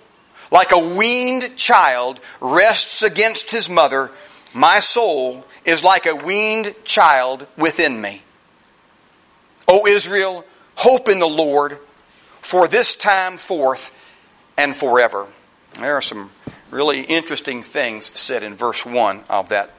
Like 0.50 0.72
a 0.72 0.96
weaned 0.96 1.58
child 1.58 2.22
rests 2.40 3.04
against 3.04 3.52
his 3.52 3.70
mother, 3.70 4.10
my 4.54 4.80
soul 4.80 5.46
is 5.66 5.84
like 5.84 6.06
a 6.06 6.16
weaned 6.16 6.74
child 6.86 7.46
within 7.58 8.00
me. 8.00 8.22
O 9.68 9.86
Israel, 9.86 10.46
hope 10.76 11.10
in 11.10 11.20
the 11.20 11.28
Lord 11.28 11.78
for 12.48 12.66
this 12.70 12.96
time 12.96 13.38
forth 13.38 13.92
and 14.58 14.74
forever. 14.74 15.28
There 15.74 15.96
are 15.96 16.02
some 16.02 16.32
really 16.72 17.02
interesting 17.02 17.62
things 17.62 18.18
said 18.18 18.42
in 18.42 18.56
verse 18.56 18.86
1 18.86 19.26
of 19.30 19.50
that, 19.50 19.74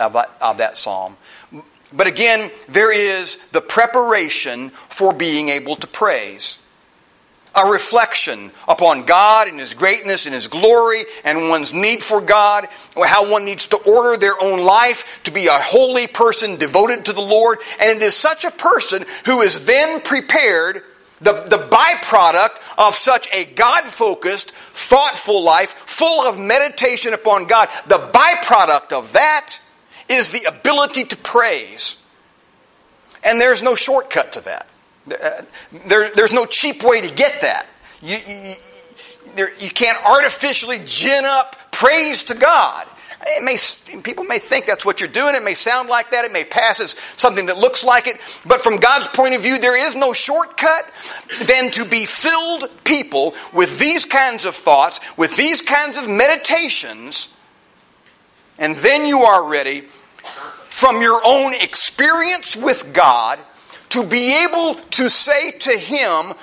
of 0.00 0.14
that, 0.14 0.34
of 0.40 0.56
that 0.56 0.78
psalm. 0.78 1.18
But 1.92 2.06
again, 2.06 2.50
there 2.68 2.90
is 2.90 3.36
the 3.52 3.60
preparation 3.60 4.70
for 4.70 5.12
being 5.12 5.50
able 5.50 5.76
to 5.76 5.86
praise 5.86 6.58
a 7.54 7.70
reflection 7.70 8.50
upon 8.66 9.04
God 9.04 9.48
and 9.48 9.60
His 9.60 9.74
greatness 9.74 10.24
and 10.24 10.34
His 10.34 10.48
glory 10.48 11.04
and 11.22 11.50
one's 11.50 11.74
need 11.74 12.02
for 12.02 12.22
God, 12.22 12.66
how 12.94 13.30
one 13.30 13.44
needs 13.44 13.66
to 13.68 13.76
order 13.76 14.16
their 14.16 14.42
own 14.42 14.62
life 14.62 15.20
to 15.24 15.30
be 15.30 15.48
a 15.48 15.58
holy 15.58 16.06
person 16.06 16.56
devoted 16.56 17.04
to 17.04 17.12
the 17.12 17.20
Lord. 17.20 17.58
And 17.78 17.90
it 17.90 18.02
is 18.02 18.16
such 18.16 18.46
a 18.46 18.50
person 18.50 19.04
who 19.26 19.42
is 19.42 19.66
then 19.66 20.00
prepared, 20.00 20.82
the, 21.20 21.32
the 21.44 21.68
byproduct 21.70 22.60
of 22.76 22.96
such 22.96 23.28
a 23.32 23.44
God 23.44 23.84
focused, 23.84 24.50
thoughtful 24.52 25.42
life, 25.42 25.70
full 25.70 26.26
of 26.26 26.38
meditation 26.38 27.14
upon 27.14 27.46
God. 27.46 27.68
The 27.86 27.98
byproduct 27.98 28.92
of 28.92 29.12
that 29.12 29.58
is 30.08 30.30
the 30.30 30.44
ability 30.44 31.04
to 31.04 31.16
praise. 31.16 31.96
And 33.24 33.40
there's 33.40 33.62
no 33.62 33.74
shortcut 33.74 34.32
to 34.34 34.40
that. 34.42 34.66
Uh, 35.10 35.42
there, 35.86 36.10
there's 36.14 36.32
no 36.32 36.46
cheap 36.46 36.82
way 36.82 37.00
to 37.00 37.12
get 37.12 37.40
that. 37.40 37.66
You, 38.02 38.18
you, 38.28 38.54
there, 39.34 39.54
you 39.58 39.70
can't 39.70 40.04
artificially 40.04 40.80
gin 40.84 41.24
up 41.24 41.56
praise 41.72 42.24
to 42.24 42.34
God. 42.34 42.86
It 43.28 43.42
may, 43.42 44.02
people 44.02 44.24
may 44.24 44.38
think 44.38 44.66
that's 44.66 44.84
what 44.84 45.00
you're 45.00 45.08
doing. 45.08 45.34
It 45.34 45.42
may 45.42 45.54
sound 45.54 45.88
like 45.88 46.12
that. 46.12 46.24
It 46.24 46.32
may 46.32 46.44
pass 46.44 46.80
as 46.80 46.94
something 47.16 47.46
that 47.46 47.58
looks 47.58 47.82
like 47.82 48.06
it. 48.06 48.18
But 48.46 48.60
from 48.60 48.76
God's 48.76 49.08
point 49.08 49.34
of 49.34 49.42
view, 49.42 49.58
there 49.58 49.76
is 49.76 49.94
no 49.96 50.12
shortcut 50.12 50.90
than 51.46 51.70
to 51.72 51.84
be 51.84 52.06
filled 52.06 52.70
people 52.84 53.34
with 53.52 53.78
these 53.78 54.04
kinds 54.04 54.44
of 54.44 54.54
thoughts, 54.54 55.00
with 55.16 55.36
these 55.36 55.60
kinds 55.60 55.98
of 55.98 56.08
meditations, 56.08 57.28
and 58.58 58.76
then 58.76 59.06
you 59.06 59.22
are 59.22 59.46
ready 59.48 59.82
from 60.70 61.02
your 61.02 61.20
own 61.24 61.54
experience 61.54 62.56
with 62.56 62.92
God 62.92 63.38
to 63.90 64.04
be 64.04 64.44
able 64.44 64.74
to 64.74 65.10
say 65.10 65.52
to 65.52 65.70
Him 65.70 66.34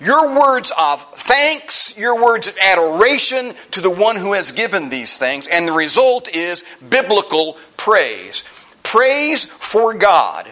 your 0.00 0.34
words 0.38 0.72
of 0.76 1.02
thanks, 1.14 1.96
your 1.96 2.22
words 2.22 2.48
of 2.48 2.56
adoration 2.60 3.54
to 3.72 3.80
the 3.80 3.90
one 3.90 4.16
who 4.16 4.32
has 4.32 4.52
given 4.52 4.88
these 4.88 5.16
things, 5.16 5.46
and 5.46 5.68
the 5.68 5.72
result 5.72 6.34
is 6.34 6.64
biblical 6.88 7.58
praise. 7.76 8.44
Praise 8.82 9.44
for 9.44 9.94
God 9.94 10.48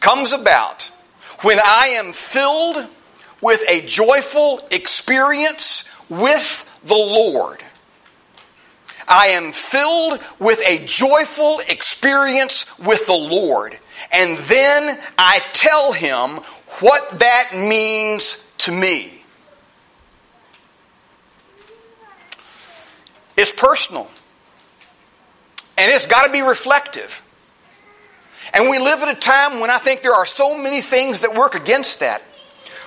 comes 0.00 0.32
about 0.32 0.84
when 1.42 1.58
I 1.62 1.88
am 1.98 2.12
filled 2.12 2.86
with 3.42 3.62
a 3.68 3.80
joyful 3.82 4.66
experience 4.70 5.84
with 6.08 6.64
the 6.84 6.94
Lord. 6.94 7.62
I 9.08 9.28
am 9.28 9.52
filled 9.52 10.20
with 10.38 10.60
a 10.66 10.84
joyful 10.84 11.60
experience 11.68 12.66
with 12.78 13.06
the 13.06 13.12
Lord. 13.12 13.78
And 14.12 14.36
then 14.38 15.00
I 15.16 15.40
tell 15.52 15.92
him 15.92 16.40
what 16.80 17.20
that 17.20 17.50
means 17.54 18.44
to 18.58 18.72
me. 18.72 19.12
It's 23.36 23.52
personal. 23.52 24.08
And 25.78 25.90
it's 25.92 26.06
got 26.06 26.26
to 26.26 26.32
be 26.32 26.40
reflective. 26.40 27.22
And 28.54 28.70
we 28.70 28.78
live 28.78 29.00
at 29.00 29.08
a 29.08 29.20
time 29.20 29.60
when 29.60 29.70
I 29.70 29.78
think 29.78 30.00
there 30.00 30.14
are 30.14 30.24
so 30.24 30.56
many 30.56 30.80
things 30.80 31.20
that 31.20 31.34
work 31.36 31.54
against 31.54 32.00
that. 32.00 32.22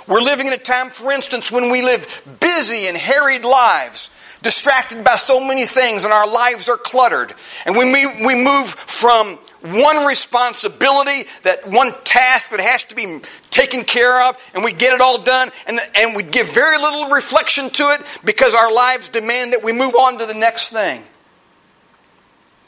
We're 0.08 0.21
living 0.21 0.47
in 0.47 0.54
a 0.54 0.58
time, 0.58 0.89
for 0.89 1.12
instance, 1.12 1.52
when 1.52 1.69
we 1.69 1.84
live 1.84 2.23
busy 2.39 2.88
and 2.88 2.97
harried 2.97 3.45
lives, 3.45 4.10
distracted 4.41 5.04
by 5.04 5.17
so 5.17 5.39
many 5.39 5.67
things, 5.67 6.04
and 6.04 6.12
our 6.12 6.28
lives 6.28 6.67
are 6.67 6.78
cluttered. 6.78 7.34
And 7.65 7.75
when 7.75 7.91
we, 7.91 8.25
we 8.25 8.43
move 8.43 8.69
from 8.69 9.38
one 9.62 10.06
responsibility, 10.06 11.28
that 11.43 11.69
one 11.69 11.91
task 12.04 12.52
that 12.52 12.62
has 12.62 12.86
to 12.86 12.95
be 12.95 13.19
taken 13.50 13.84
care 13.84 14.24
of, 14.28 14.38
and 14.54 14.63
we 14.63 14.72
get 14.72 14.93
it 14.93 15.02
all 15.02 15.22
done, 15.22 15.50
and, 15.67 15.80
and 15.95 16.15
we 16.15 16.24
give 16.24 16.54
very 16.54 16.78
little 16.78 17.10
reflection 17.10 17.69
to 17.72 17.84
it 17.91 18.02
because 18.24 18.54
our 18.54 18.74
lives 18.74 19.10
demand 19.10 19.54
that 19.54 19.63
we 19.63 19.74
move 19.74 19.95
on 19.95 20.17
to 20.19 20.26
the 20.26 20.34
next 20.34 20.72
thing. 20.72 21.04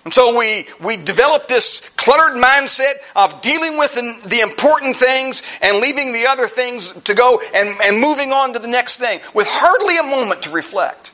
And 0.03 0.13
so 0.13 0.37
we, 0.37 0.65
we 0.83 0.97
develop 0.97 1.47
this 1.47 1.81
cluttered 1.95 2.35
mindset 2.35 2.93
of 3.15 3.39
dealing 3.41 3.77
with 3.77 3.93
the, 3.93 4.41
important 4.41 4.95
things 4.95 5.43
and 5.61 5.77
leaving 5.77 6.11
the 6.11 6.25
other 6.25 6.47
things 6.47 6.93
to 7.03 7.13
go 7.13 7.39
and, 7.53 7.69
and 7.83 8.01
moving 8.01 8.33
on 8.33 8.53
to 8.53 8.59
the 8.59 8.67
next 8.67 8.97
thing 8.97 9.19
with 9.35 9.47
hardly 9.47 9.97
a 9.97 10.03
moment 10.03 10.43
to 10.43 10.49
reflect. 10.49 11.13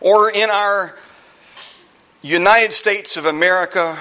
Or 0.00 0.30
in 0.30 0.50
our 0.50 0.96
United 2.22 2.72
States 2.72 3.16
of 3.16 3.26
America, 3.26 3.98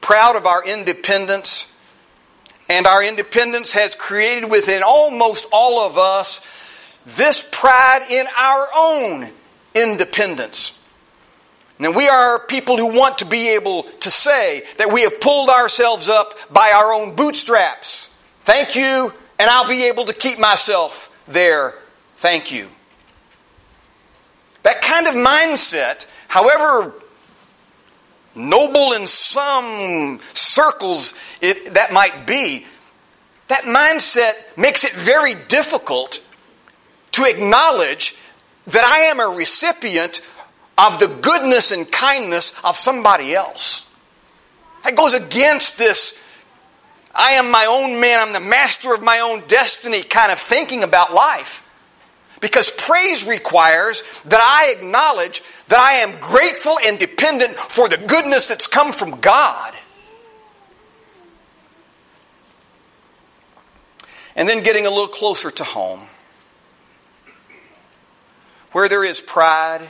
proud 0.00 0.36
of 0.36 0.46
our 0.46 0.64
independence, 0.64 1.68
and 2.68 2.86
our 2.86 3.02
independence 3.02 3.72
has 3.72 3.94
created 3.96 4.50
within 4.50 4.82
almost 4.84 5.46
all 5.52 5.84
of 5.84 5.98
us 5.98 6.40
this 7.04 7.46
pride 7.50 8.02
in 8.08 8.26
our 8.38 8.66
own 8.76 9.28
independence. 9.74 10.72
Now, 11.80 11.92
we 11.92 12.08
are 12.08 12.46
people 12.46 12.76
who 12.76 12.96
want 12.96 13.18
to 13.18 13.24
be 13.24 13.50
able 13.54 13.84
to 13.84 14.10
say 14.10 14.64
that 14.76 14.92
we 14.92 15.02
have 15.02 15.18
pulled 15.20 15.48
ourselves 15.48 16.08
up 16.08 16.38
by 16.52 16.72
our 16.72 16.92
own 16.92 17.16
bootstraps. 17.16 18.10
Thank 18.42 18.76
you, 18.76 19.12
and 19.38 19.50
I'll 19.50 19.68
be 19.68 19.84
able 19.84 20.04
to 20.04 20.12
keep 20.12 20.38
myself 20.38 21.10
there. 21.26 21.74
Thank 22.16 22.52
you. 22.52 22.68
That 24.62 24.82
kind 24.82 25.06
of 25.06 25.14
mindset, 25.14 26.06
however 26.30 26.94
noble 28.36 28.92
in 28.92 29.04
some 29.08 30.20
circles 30.32 31.12
it, 31.40 31.74
that 31.74 31.92
might 31.92 32.24
be, 32.24 32.64
that 33.48 33.64
mindset 33.64 34.34
makes 34.56 34.84
it 34.84 34.92
very 34.92 35.34
difficult 35.48 36.22
to 37.10 37.24
acknowledge 37.24 38.14
that 38.68 38.84
I 38.84 39.06
am 39.06 39.18
a 39.18 39.26
recipient 39.26 40.22
of 40.78 41.00
the 41.00 41.08
goodness 41.08 41.72
and 41.72 41.90
kindness 41.90 42.52
of 42.62 42.76
somebody 42.76 43.34
else. 43.34 43.84
That 44.84 44.94
goes 44.94 45.14
against 45.14 45.78
this 45.78 46.16
I 47.12 47.32
am 47.32 47.50
my 47.50 47.66
own 47.66 48.00
man, 48.00 48.28
I'm 48.28 48.32
the 48.32 48.48
master 48.48 48.94
of 48.94 49.02
my 49.02 49.18
own 49.18 49.42
destiny 49.48 50.02
kind 50.02 50.30
of 50.30 50.38
thinking 50.38 50.84
about 50.84 51.12
life. 51.12 51.68
Because 52.40 52.70
praise 52.70 53.26
requires 53.26 54.02
that 54.24 54.40
I 54.40 54.72
acknowledge 54.76 55.42
that 55.68 55.78
I 55.78 55.94
am 55.94 56.18
grateful 56.20 56.78
and 56.82 56.98
dependent 56.98 57.54
for 57.56 57.88
the 57.88 57.98
goodness 57.98 58.48
that's 58.48 58.66
come 58.66 58.92
from 58.92 59.20
God. 59.20 59.74
And 64.34 64.48
then 64.48 64.62
getting 64.62 64.86
a 64.86 64.90
little 64.90 65.08
closer 65.08 65.50
to 65.50 65.64
home. 65.64 66.00
Where 68.72 68.88
there 68.88 69.04
is 69.04 69.20
pride 69.20 69.86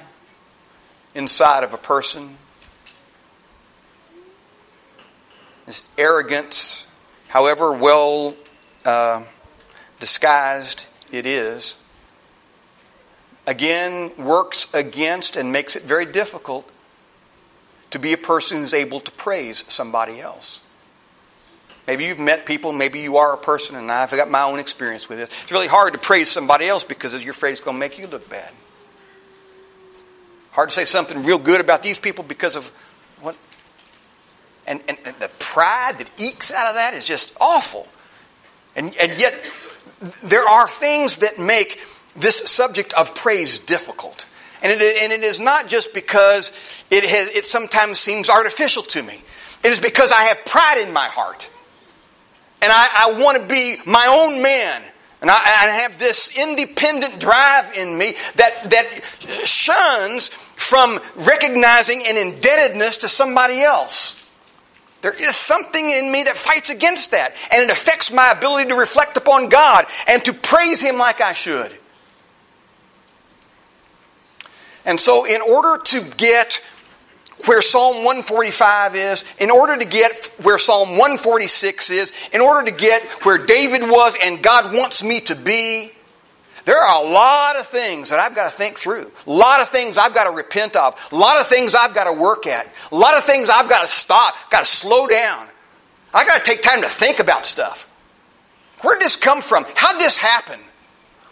inside 1.15 1.63
of 1.63 1.73
a 1.75 1.77
person, 1.77 2.37
this 5.67 5.83
arrogance, 5.99 6.87
however 7.29 7.73
well 7.73 8.35
uh, 8.85 9.25
disguised 10.01 10.87
it 11.13 11.27
is, 11.27 11.77
again 13.47 14.13
works 14.17 14.73
against 14.75 15.37
and 15.37 15.53
makes 15.53 15.77
it 15.77 15.83
very 15.83 16.07
difficult 16.07 16.71
to 17.91 17.99
be 17.99 18.13
a 18.13 18.19
person 18.19 18.59
who's 18.59 18.75
able 18.75 19.01
to 19.01 19.11
praise 19.13 19.65
somebody 19.69 20.21
else. 20.21 20.61
Maybe 21.87 22.05
you've 22.05 22.21
met 22.21 22.47
people, 22.47 22.73
maybe 22.73 23.01
you 23.01 23.17
are 23.17 23.35
a 23.35 23.39
person, 23.39 23.75
and 23.75 23.91
I've 23.91 24.11
got 24.11 24.31
my 24.31 24.43
own 24.43 24.61
experience 24.61 25.09
with 25.09 25.19
this. 25.19 25.29
It's 25.43 25.51
really 25.51 25.67
hard 25.67 25.93
to 25.95 25.99
praise 25.99 26.31
somebody 26.31 26.69
else 26.69 26.85
because 26.85 27.13
you're 27.25 27.33
afraid 27.33 27.53
it's 27.53 27.61
going 27.61 27.77
to 27.77 27.81
make 27.81 27.99
you 27.99 28.07
look 28.07 28.29
bad. 28.31 28.53
Hard 30.53 30.69
to 30.69 30.75
say 30.75 30.85
something 30.85 31.25
real 31.25 31.39
good 31.39 31.61
about 31.61 31.83
these 31.83 31.99
people 31.99 32.23
because 32.23 32.55
of 32.55 32.67
what? 33.21 33.37
And, 34.67 34.81
and, 34.89 34.99
and 35.05 35.17
the 35.17 35.31
pride 35.39 35.99
that 35.99 36.09
ekes 36.19 36.53
out 36.53 36.69
of 36.69 36.75
that 36.75 36.95
is 36.95 37.05
just 37.05 37.37
awful. 37.41 37.89
And, 38.77 38.97
and 38.97 39.19
yet, 39.19 39.35
there 40.23 40.45
are 40.45 40.69
things 40.69 41.19
that 41.19 41.39
make 41.39 41.81
this 42.17 42.39
subject 42.39 42.93
of 42.95 43.15
praise 43.15 43.59
difficult. 43.59 44.27
And 44.63 44.73
it, 44.73 45.03
and 45.03 45.13
it 45.13 45.23
is 45.23 45.41
not 45.41 45.69
just 45.69 45.95
because 45.95 46.53
it, 46.91 47.05
has, 47.05 47.29
it 47.31 47.47
sometimes 47.47 47.99
seems 47.99 48.29
artificial 48.29 48.83
to 48.85 49.03
me. 49.03 49.23
It 49.65 49.73
is 49.73 49.81
because 49.81 50.13
I 50.13 50.23
have 50.25 50.45
pride 50.45 50.79
in 50.87 50.93
my 50.93 51.07
heart. 51.07 51.51
And 52.63 52.71
I, 52.71 52.89
I 52.95 53.13
want 53.21 53.39
to 53.39 53.47
be 53.47 53.79
my 53.87 54.07
own 54.07 54.43
man. 54.43 54.83
And 55.23 55.31
I, 55.31 55.35
I, 55.35 55.67
have 55.83 55.99
this 55.99 56.31
independent 56.35 57.21
drive 57.21 57.75
in 57.77 57.97
me 57.97 58.17
that, 58.37 58.71
that 58.71 58.87
shuns 59.45 60.29
from 60.29 60.99
recognizing 61.15 62.03
an 62.07 62.17
indebtedness 62.17 62.99
to 62.99 63.09
somebody 63.09 63.61
else. 63.61 64.23
There 65.03 65.13
is 65.13 65.37
something 65.37 65.91
in 65.91 66.11
me 66.11 66.25
that 66.25 66.37
fights 66.39 66.71
against 66.71 67.11
that. 67.11 67.35
And 67.53 67.63
it 67.63 67.71
affects 67.71 68.11
my 68.11 68.31
ability 68.31 68.71
to 68.71 68.77
reflect 68.77 69.17
upon 69.17 69.51
God 69.51 69.87
and 70.07 70.25
to 70.25 70.33
praise 70.33 70.81
Him 70.81 70.97
like 70.99 71.21
I 71.21 71.35
should. 71.35 71.77
And 74.85 74.99
so, 74.99 75.25
in 75.25 75.41
order 75.41 75.83
to 75.83 76.03
get 76.17 76.63
where 77.47 77.63
Psalm 77.63 77.97
145 77.97 78.97
is, 78.97 79.25
in 79.39 79.51
order 79.51 79.77
to 79.77 79.85
get 79.85 80.27
where 80.43 80.59
Psalm 80.59 80.91
146 80.91 81.91
is, 81.91 82.13
in 82.33 82.41
order 82.41 82.71
to 82.71 82.77
get 82.77 83.03
where 83.25 83.39
David 83.39 83.83
was 83.83 84.17
and 84.23 84.43
God 84.43 84.75
wants 84.75 85.03
me 85.03 85.21
to 85.23 85.37
be, 85.37 85.93
there 86.65 86.77
are 86.77 87.03
a 87.03 87.09
lot 87.09 87.57
of 87.57 87.67
things 87.67 88.11
that 88.11 88.19
I've 88.19 88.35
got 88.35 88.45
to 88.45 88.57
think 88.57 88.77
through. 88.77 89.11
A 89.27 89.31
lot 89.31 89.61
of 89.61 89.71
things 89.71 89.97
I've 89.97 90.15
got 90.15 90.25
to 90.25 90.31
repent 90.31 90.77
of. 90.77 90.95
A 91.11 91.17
lot 91.17 91.41
of 91.41 91.47
things 91.47 91.75
I've 91.75 91.95
got 91.95 92.05
to 92.05 92.13
work 92.13 92.47
at. 92.47 92.69
A 92.93 92.97
lot 92.97 93.17
of 93.17 93.25
things 93.25 93.49
I've 93.49 93.69
got 93.69 93.83
to 93.83 93.89
stop, 93.89 94.35
got 94.51 94.61
to 94.61 94.67
slow 94.67 95.07
down. 95.07 95.47
I've 96.13 96.27
got 96.27 96.45
to 96.45 96.45
take 96.45 96.63
time 96.63 96.83
to 96.83 96.89
think 96.89 97.19
about 97.19 97.47
stuff. 97.47 97.89
Where 98.83 98.95
did 98.97 99.05
this 99.05 99.17
come 99.17 99.43
from? 99.43 99.65
How 99.75 99.93
did 99.93 100.01
this 100.01 100.17
happen? 100.17 100.61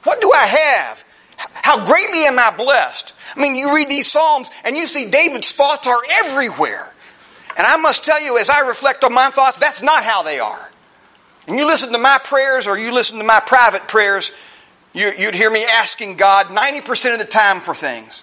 What 0.04 0.20
do 0.20 0.32
I 0.32 0.46
have? 0.46 1.04
How 1.38 1.84
greatly 1.84 2.24
am 2.24 2.38
I 2.38 2.50
blessed? 2.50 3.14
I 3.36 3.40
mean, 3.40 3.54
you 3.54 3.74
read 3.74 3.88
these 3.88 4.10
Psalms 4.10 4.48
and 4.64 4.76
you 4.76 4.86
see 4.86 5.06
David's 5.06 5.52
thoughts 5.52 5.86
are 5.86 6.00
everywhere. 6.10 6.92
And 7.56 7.66
I 7.66 7.76
must 7.76 8.04
tell 8.04 8.20
you, 8.20 8.38
as 8.38 8.50
I 8.50 8.60
reflect 8.60 9.04
on 9.04 9.12
my 9.12 9.30
thoughts, 9.30 9.58
that's 9.58 9.82
not 9.82 10.04
how 10.04 10.22
they 10.22 10.40
are. 10.40 10.70
And 11.46 11.58
you 11.58 11.66
listen 11.66 11.92
to 11.92 11.98
my 11.98 12.18
prayers 12.18 12.66
or 12.66 12.78
you 12.78 12.92
listen 12.92 13.18
to 13.18 13.24
my 13.24 13.40
private 13.40 13.88
prayers, 13.88 14.30
you, 14.92 15.10
would 15.20 15.34
hear 15.34 15.50
me 15.50 15.64
asking 15.64 16.16
God 16.16 16.46
90% 16.46 17.12
of 17.12 17.18
the 17.18 17.24
time 17.24 17.60
for 17.60 17.74
things. 17.74 18.22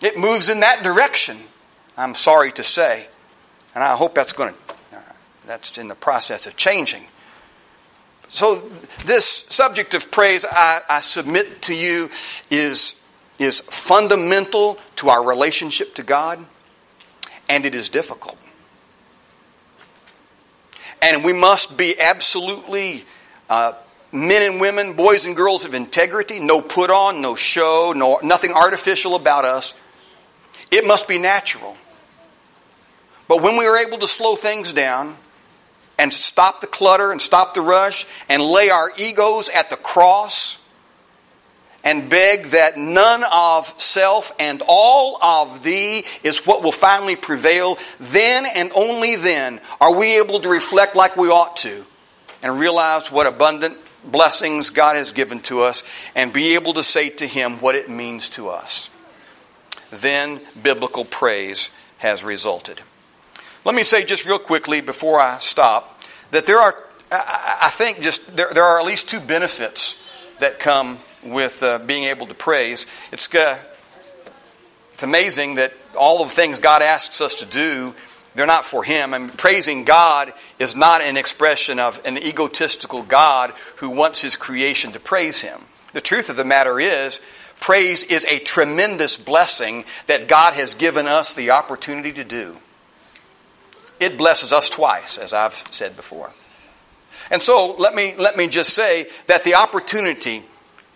It 0.00 0.18
moves 0.18 0.48
in 0.48 0.60
that 0.60 0.82
direction, 0.82 1.36
I'm 1.96 2.14
sorry 2.14 2.52
to 2.52 2.62
say. 2.62 3.06
And 3.74 3.84
I 3.84 3.96
hope 3.96 4.14
that's 4.14 4.32
going 4.32 4.54
to, 4.54 4.96
uh, 4.96 5.00
that's 5.46 5.78
in 5.78 5.88
the 5.88 5.94
process 5.94 6.46
of 6.46 6.56
changing. 6.56 7.06
So, 8.32 8.62
this 9.06 9.44
subject 9.48 9.94
of 9.94 10.10
praise 10.10 10.44
I, 10.48 10.82
I 10.88 11.00
submit 11.00 11.62
to 11.62 11.74
you 11.74 12.10
is 12.48 12.94
is 13.40 13.60
fundamental 13.60 14.78
to 14.96 15.08
our 15.08 15.24
relationship 15.24 15.94
to 15.96 16.02
God, 16.02 16.44
and 17.48 17.66
it 17.66 17.74
is 17.74 17.88
difficult. 17.88 18.38
And 21.02 21.24
we 21.24 21.32
must 21.32 21.76
be 21.76 21.98
absolutely 21.98 23.04
uh, 23.48 23.72
men 24.12 24.42
and 24.42 24.60
women, 24.60 24.94
boys 24.94 25.24
and 25.24 25.34
girls 25.34 25.64
of 25.64 25.74
integrity, 25.74 26.38
no 26.38 26.60
put 26.60 26.90
on, 26.90 27.22
no 27.22 27.34
show, 27.34 27.94
no, 27.96 28.20
nothing 28.22 28.52
artificial 28.52 29.16
about 29.16 29.44
us. 29.44 29.74
It 30.70 30.86
must 30.86 31.08
be 31.08 31.18
natural. 31.18 31.76
But 33.26 33.42
when 33.42 33.56
we 33.56 33.66
are 33.66 33.78
able 33.78 33.98
to 33.98 34.08
slow 34.08 34.36
things 34.36 34.72
down 34.72 35.16
and 36.00 36.12
stop 36.14 36.62
the 36.62 36.66
clutter 36.66 37.12
and 37.12 37.20
stop 37.20 37.52
the 37.52 37.60
rush 37.60 38.06
and 38.30 38.42
lay 38.42 38.70
our 38.70 38.90
egos 38.96 39.50
at 39.50 39.68
the 39.68 39.76
cross, 39.76 40.58
and 41.84 42.08
beg 42.10 42.46
that 42.46 42.76
none 42.78 43.22
of 43.30 43.72
self 43.78 44.32
and 44.38 44.62
all 44.66 45.22
of 45.22 45.62
thee 45.62 46.04
is 46.22 46.46
what 46.46 46.62
will 46.62 46.72
finally 46.72 47.16
prevail, 47.16 47.78
then 47.98 48.46
and 48.46 48.72
only 48.74 49.16
then 49.16 49.60
are 49.80 49.94
we 49.94 50.18
able 50.18 50.40
to 50.40 50.48
reflect 50.48 50.96
like 50.96 51.16
we 51.16 51.28
ought 51.28 51.56
to 51.56 51.84
and 52.42 52.58
realize 52.58 53.12
what 53.12 53.26
abundant 53.26 53.78
blessings 54.04 54.70
God 54.70 54.96
has 54.96 55.12
given 55.12 55.40
to 55.40 55.62
us 55.62 55.82
and 56.14 56.32
be 56.32 56.54
able 56.54 56.74
to 56.74 56.82
say 56.82 57.10
to 57.10 57.26
Him 57.26 57.60
what 57.60 57.74
it 57.74 57.90
means 57.90 58.30
to 58.30 58.48
us. 58.48 58.88
Then 59.90 60.40
biblical 60.62 61.04
praise 61.04 61.68
has 61.98 62.24
resulted. 62.24 62.80
Let 63.64 63.74
me 63.74 63.82
say 63.82 64.04
just 64.04 64.24
real 64.24 64.38
quickly 64.38 64.80
before 64.80 65.20
I 65.20 65.38
stop 65.38 66.00
that 66.30 66.46
there 66.46 66.58
are, 66.58 66.82
I 67.12 67.68
think, 67.70 68.00
just 68.00 68.34
there, 68.34 68.50
there 68.54 68.64
are 68.64 68.80
at 68.80 68.86
least 68.86 69.08
two 69.08 69.20
benefits 69.20 69.98
that 70.38 70.58
come 70.58 70.98
with 71.22 71.62
uh, 71.62 71.78
being 71.78 72.04
able 72.04 72.26
to 72.28 72.34
praise. 72.34 72.86
It's, 73.12 73.32
uh, 73.34 73.58
it's 74.94 75.02
amazing 75.02 75.56
that 75.56 75.74
all 75.94 76.22
of 76.22 76.30
the 76.30 76.34
things 76.34 76.58
God 76.58 76.80
asks 76.80 77.20
us 77.20 77.34
to 77.36 77.46
do, 77.46 77.94
they're 78.34 78.46
not 78.46 78.64
for 78.64 78.82
Him. 78.82 79.10
Mean, 79.10 79.28
praising 79.28 79.84
God 79.84 80.32
is 80.58 80.74
not 80.74 81.02
an 81.02 81.18
expression 81.18 81.78
of 81.78 82.00
an 82.06 82.16
egotistical 82.16 83.02
God 83.02 83.52
who 83.76 83.90
wants 83.90 84.22
His 84.22 84.36
creation 84.36 84.92
to 84.92 85.00
praise 85.00 85.42
Him. 85.42 85.60
The 85.92 86.00
truth 86.00 86.30
of 86.30 86.36
the 86.36 86.44
matter 86.44 86.80
is, 86.80 87.20
praise 87.60 88.04
is 88.04 88.24
a 88.24 88.38
tremendous 88.38 89.18
blessing 89.18 89.84
that 90.06 90.28
God 90.28 90.54
has 90.54 90.74
given 90.74 91.06
us 91.06 91.34
the 91.34 91.50
opportunity 91.50 92.12
to 92.12 92.24
do. 92.24 92.56
It 94.00 94.16
blesses 94.16 94.52
us 94.52 94.70
twice, 94.70 95.18
as 95.18 95.32
I've 95.34 95.54
said 95.70 95.94
before. 95.94 96.32
And 97.30 97.42
so 97.42 97.74
let 97.74 97.94
me, 97.94 98.14
let 98.18 98.36
me 98.36 98.48
just 98.48 98.70
say 98.70 99.08
that 99.26 99.44
the 99.44 99.54
opportunity 99.54 100.42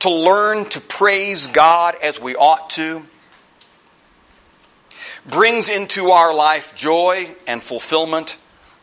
to 0.00 0.10
learn 0.10 0.64
to 0.70 0.80
praise 0.80 1.46
God 1.46 1.94
as 2.02 2.20
we 2.20 2.34
ought 2.34 2.70
to 2.70 3.04
brings 5.26 5.68
into 5.68 6.10
our 6.10 6.34
life 6.34 6.74
joy 6.74 7.28
and 7.46 7.62
fulfillment 7.62 8.36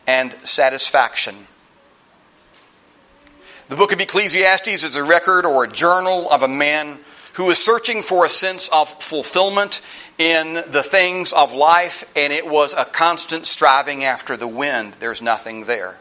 and 0.06 0.32
satisfaction. 0.44 1.36
The 3.68 3.76
book 3.76 3.92
of 3.92 4.00
Ecclesiastes 4.00 4.84
is 4.84 4.96
a 4.96 5.04
record 5.04 5.46
or 5.46 5.64
a 5.64 5.68
journal 5.68 6.30
of 6.30 6.42
a 6.42 6.48
man 6.48 6.98
who 7.34 7.50
is 7.50 7.58
searching 7.58 8.02
for 8.02 8.24
a 8.24 8.28
sense 8.28 8.68
of 8.68 8.88
fulfillment 9.02 9.80
in 10.18 10.54
the 10.54 10.82
things 10.82 11.32
of 11.32 11.54
life, 11.54 12.04
and 12.14 12.32
it 12.32 12.46
was 12.46 12.74
a 12.74 12.84
constant 12.84 13.46
striving 13.46 14.04
after 14.04 14.36
the 14.36 14.48
wind. 14.48 14.94
There's 15.00 15.22
nothing 15.22 15.64
there. 15.64 15.98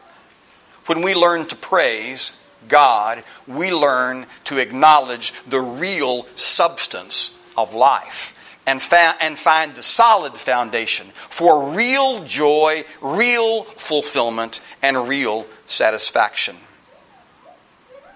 When 0.88 1.02
we 1.02 1.16
learn 1.16 1.46
to 1.48 1.56
praise, 1.56 2.34
God, 2.68 3.24
we 3.48 3.74
learn 3.74 4.26
to 4.46 4.58
acknowledge 4.58 5.34
the 5.48 5.62
real 5.62 6.26
substance 6.36 7.38
of 7.58 7.74
life 7.74 8.38
and, 8.68 8.82
fa- 8.82 9.16
and 9.20 9.38
find 9.38 9.74
the 9.74 9.84
solid 9.84 10.34
foundation 10.34 11.08
for 11.08 11.70
real 11.72 12.24
joy, 12.24 12.84
real 13.02 13.64
fulfillment, 13.64 14.62
and 14.82 15.08
real 15.08 15.46
satisfaction. 15.68 16.56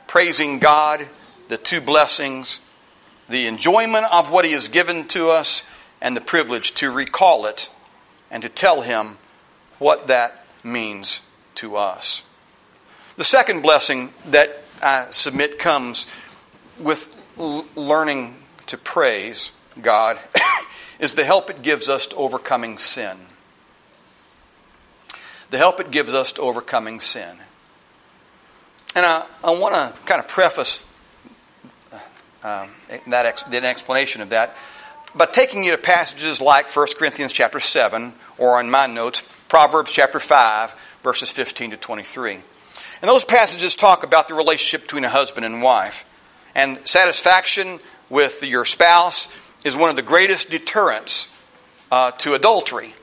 Praising 0.07 0.59
God, 0.59 1.07
the 1.47 1.57
two 1.57 1.81
blessings, 1.81 2.59
the 3.29 3.47
enjoyment 3.47 4.05
of 4.11 4.31
what 4.31 4.45
He 4.45 4.51
has 4.51 4.67
given 4.67 5.07
to 5.09 5.29
us, 5.29 5.63
and 6.01 6.15
the 6.15 6.21
privilege 6.21 6.73
to 6.75 6.91
recall 6.91 7.45
it 7.45 7.69
and 8.29 8.43
to 8.43 8.49
tell 8.49 8.81
Him 8.81 9.17
what 9.79 10.07
that 10.07 10.45
means 10.63 11.21
to 11.55 11.77
us. 11.77 12.21
The 13.17 13.23
second 13.23 13.61
blessing 13.61 14.13
that 14.27 14.61
I 14.83 15.07
submit 15.11 15.57
comes 15.57 16.05
with 16.79 17.15
learning 17.37 18.35
to 18.67 18.77
praise 18.77 19.51
God 19.81 20.19
is 20.99 21.15
the 21.15 21.23
help 21.23 21.49
it 21.49 21.61
gives 21.61 21.89
us 21.89 22.07
to 22.07 22.15
overcoming 22.15 22.77
sin. 22.77 23.17
The 25.51 25.57
help 25.57 25.79
it 25.79 25.91
gives 25.91 26.13
us 26.13 26.33
to 26.33 26.41
overcoming 26.41 26.99
sin. 26.99 27.37
And 28.95 29.05
I, 29.05 29.25
I 29.43 29.51
want 29.51 29.75
to 29.75 29.93
kind 30.05 30.19
of 30.19 30.27
preface 30.27 30.85
um, 32.45 32.69
that, 33.07 33.25
ex, 33.25 33.41
that 33.43 33.63
explanation 33.63 34.21
of 34.21 34.29
that 34.29 34.55
But 35.15 35.33
taking 35.33 35.63
you 35.63 35.71
to 35.71 35.79
passages 35.79 36.41
like 36.41 36.69
1 36.69 36.87
Corinthians 36.97 37.33
chapter 37.33 37.59
7, 37.59 38.13
or 38.37 38.59
in 38.59 38.69
my 38.69 38.85
notes, 38.85 39.27
Proverbs 39.47 39.91
chapter 39.91 40.19
5, 40.19 40.75
verses 41.01 41.31
15 41.31 41.71
to 41.71 41.77
23. 41.77 42.33
And 42.33 43.09
those 43.09 43.25
passages 43.25 43.75
talk 43.75 44.03
about 44.03 44.27
the 44.27 44.35
relationship 44.35 44.83
between 44.83 45.05
a 45.05 45.09
husband 45.09 45.45
and 45.45 45.63
wife. 45.63 46.07
And 46.53 46.77
satisfaction 46.87 47.79
with 48.09 48.43
your 48.43 48.63
spouse 48.63 49.27
is 49.63 49.75
one 49.75 49.89
of 49.89 49.95
the 49.95 50.03
greatest 50.03 50.51
deterrents 50.51 51.29
uh, 51.91 52.11
to 52.11 52.35
adultery. 52.35 52.93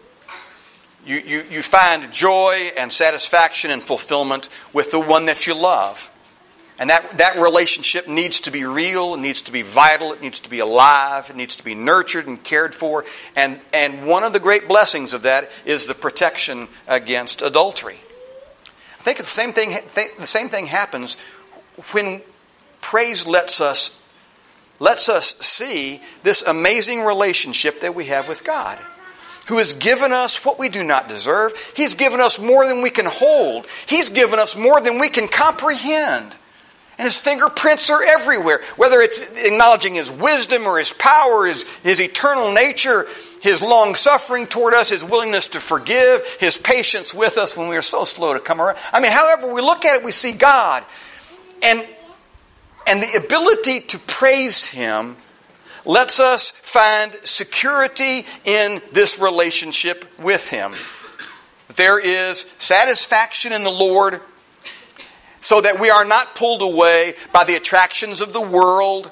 You, 1.05 1.17
you, 1.17 1.45
you 1.51 1.63
find 1.63 2.13
joy 2.13 2.71
and 2.79 2.93
satisfaction 2.93 3.73
and 3.73 3.83
fulfillment 3.83 4.49
with 4.73 4.93
the 4.93 5.01
one 5.01 5.25
that 5.27 5.49
you 5.49 5.61
love. 5.61 6.12
And 6.83 6.91
that, 6.91 7.19
that 7.19 7.37
relationship 7.39 8.09
needs 8.09 8.41
to 8.41 8.51
be 8.51 8.65
real, 8.65 9.15
it 9.15 9.21
needs 9.21 9.43
to 9.43 9.53
be 9.53 9.63
vital, 9.63 10.13
it 10.13 10.21
needs 10.21 10.41
to 10.41 10.51
be 10.51 10.59
alive, 10.59 11.31
it 11.31 11.37
needs 11.37 11.55
to 11.55 11.65
be 11.65 11.77
nurtured 11.77 12.27
and 12.27 12.43
cared 12.43 12.75
for. 12.75 13.05
And, 13.37 13.61
and 13.73 14.05
one 14.05 14.25
of 14.25 14.33
the 14.33 14.41
great 14.41 14.67
blessings 14.67 15.13
of 15.13 15.23
that 15.23 15.49
is 15.65 15.87
the 15.87 15.95
protection 15.95 16.67
against 16.89 17.41
adultery. 17.41 18.01
I 18.99 19.03
think 19.05 19.19
the 19.19 19.25
same 19.25 19.53
thing, 19.53 19.79
the 20.19 20.27
same 20.27 20.49
thing 20.49 20.67
happens 20.67 21.17
when 21.93 22.21
praise 22.81 23.29
lets 23.29 23.61
us, 23.61 23.97
lets 24.81 25.09
us 25.09 25.37
see 25.37 26.03
this 26.25 26.43
amazing 26.43 27.03
relationship 27.03 27.83
that 27.83 27.95
we 27.95 28.07
have 28.07 28.27
with 28.27 28.43
God 28.43 28.77
who 29.47 29.59
has 29.59 29.73
given 29.73 30.11
us 30.11 30.45
what 30.45 30.59
we 30.59 30.69
do 30.69 30.83
not 30.83 31.09
deserve. 31.09 31.53
He's 31.77 31.95
given 31.95 32.19
us 32.19 32.41
more 32.41 32.67
than 32.67 32.83
we 32.83 32.91
can 32.91 33.07
hold. 33.07 33.69
He's 33.87 34.11
given 34.11 34.41
us 34.41 34.57
more 34.57 34.81
than 34.81 34.99
we 34.99 35.11
can 35.11 35.29
comprehend. 35.29 36.37
And 36.99 37.07
his 37.07 37.19
fingerprints 37.19 37.89
are 37.91 38.03
everywhere, 38.05 38.61
whether 38.77 39.01
it's 39.01 39.31
acknowledging 39.43 39.95
his 39.95 40.11
wisdom 40.11 40.67
or 40.67 40.79
his 40.79 40.93
power, 40.93 41.47
his, 41.47 41.63
his 41.83 42.01
eternal 42.01 42.53
nature, 42.53 43.07
his 43.41 43.63
long 43.63 43.95
suffering 43.95 44.47
toward 44.47 44.75
us, 44.75 44.91
his 44.91 45.03
willingness 45.03 45.49
to 45.49 45.61
forgive, 45.61 46.27
his 46.39 46.59
patience 46.59 47.15
with 47.15 47.39
us 47.39 47.57
when 47.57 47.69
we 47.69 47.77
are 47.77 47.83
so 47.83 48.05
slow 48.05 48.35
to 48.35 48.41
come 48.41 48.61
around. 48.61 48.77
I 48.93 49.01
mean, 49.01 49.11
however 49.11 49.53
we 49.53 49.63
look 49.63 49.85
at 49.85 49.97
it, 49.97 50.05
we 50.05 50.13
see 50.13 50.33
God. 50.33 50.85
And, 51.63 51.87
and 52.87 53.03
the 53.03 53.23
ability 53.25 53.81
to 53.81 53.99
praise 53.99 54.67
him 54.67 55.17
lets 55.85 56.21
us 56.21 56.51
find 56.51 57.13
security 57.25 58.27
in 58.45 58.81
this 58.93 59.19
relationship 59.19 60.05
with 60.21 60.49
him. 60.49 60.75
There 61.77 61.99
is 61.99 62.45
satisfaction 62.59 63.53
in 63.53 63.65
the 63.65 63.71
Lord 63.71 64.21
so 65.43 65.61
that 65.61 65.79
we 65.79 65.91
are 65.91 66.05
not 66.05 66.35
pulled 66.35 66.63
away 66.63 67.15
by 67.33 67.45
the 67.45 67.57
attractions 67.57 68.23
of 68.23 68.33
the 68.33 68.41
world. 68.41 69.11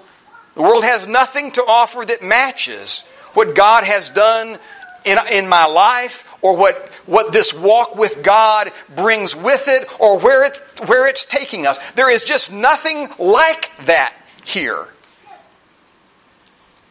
The 0.54 0.62
world 0.62 0.84
has 0.84 1.06
nothing 1.06 1.50
to 1.52 1.62
offer 1.62 2.04
that 2.06 2.22
matches 2.22 3.02
what 3.34 3.54
God 3.54 3.84
has 3.84 4.08
done 4.08 4.58
in, 5.04 5.18
in 5.30 5.48
my 5.48 5.66
life 5.66 6.38
or 6.40 6.56
what, 6.56 6.76
what 7.06 7.32
this 7.32 7.52
walk 7.52 7.96
with 7.96 8.22
God 8.22 8.70
brings 8.94 9.34
with 9.34 9.64
it 9.66 9.88
or 10.00 10.20
where, 10.20 10.44
it, 10.44 10.56
where 10.86 11.08
it's 11.08 11.24
taking 11.24 11.66
us. 11.66 11.78
There 11.92 12.10
is 12.10 12.24
just 12.24 12.52
nothing 12.52 13.08
like 13.18 13.70
that 13.86 14.14
here. 14.44 14.88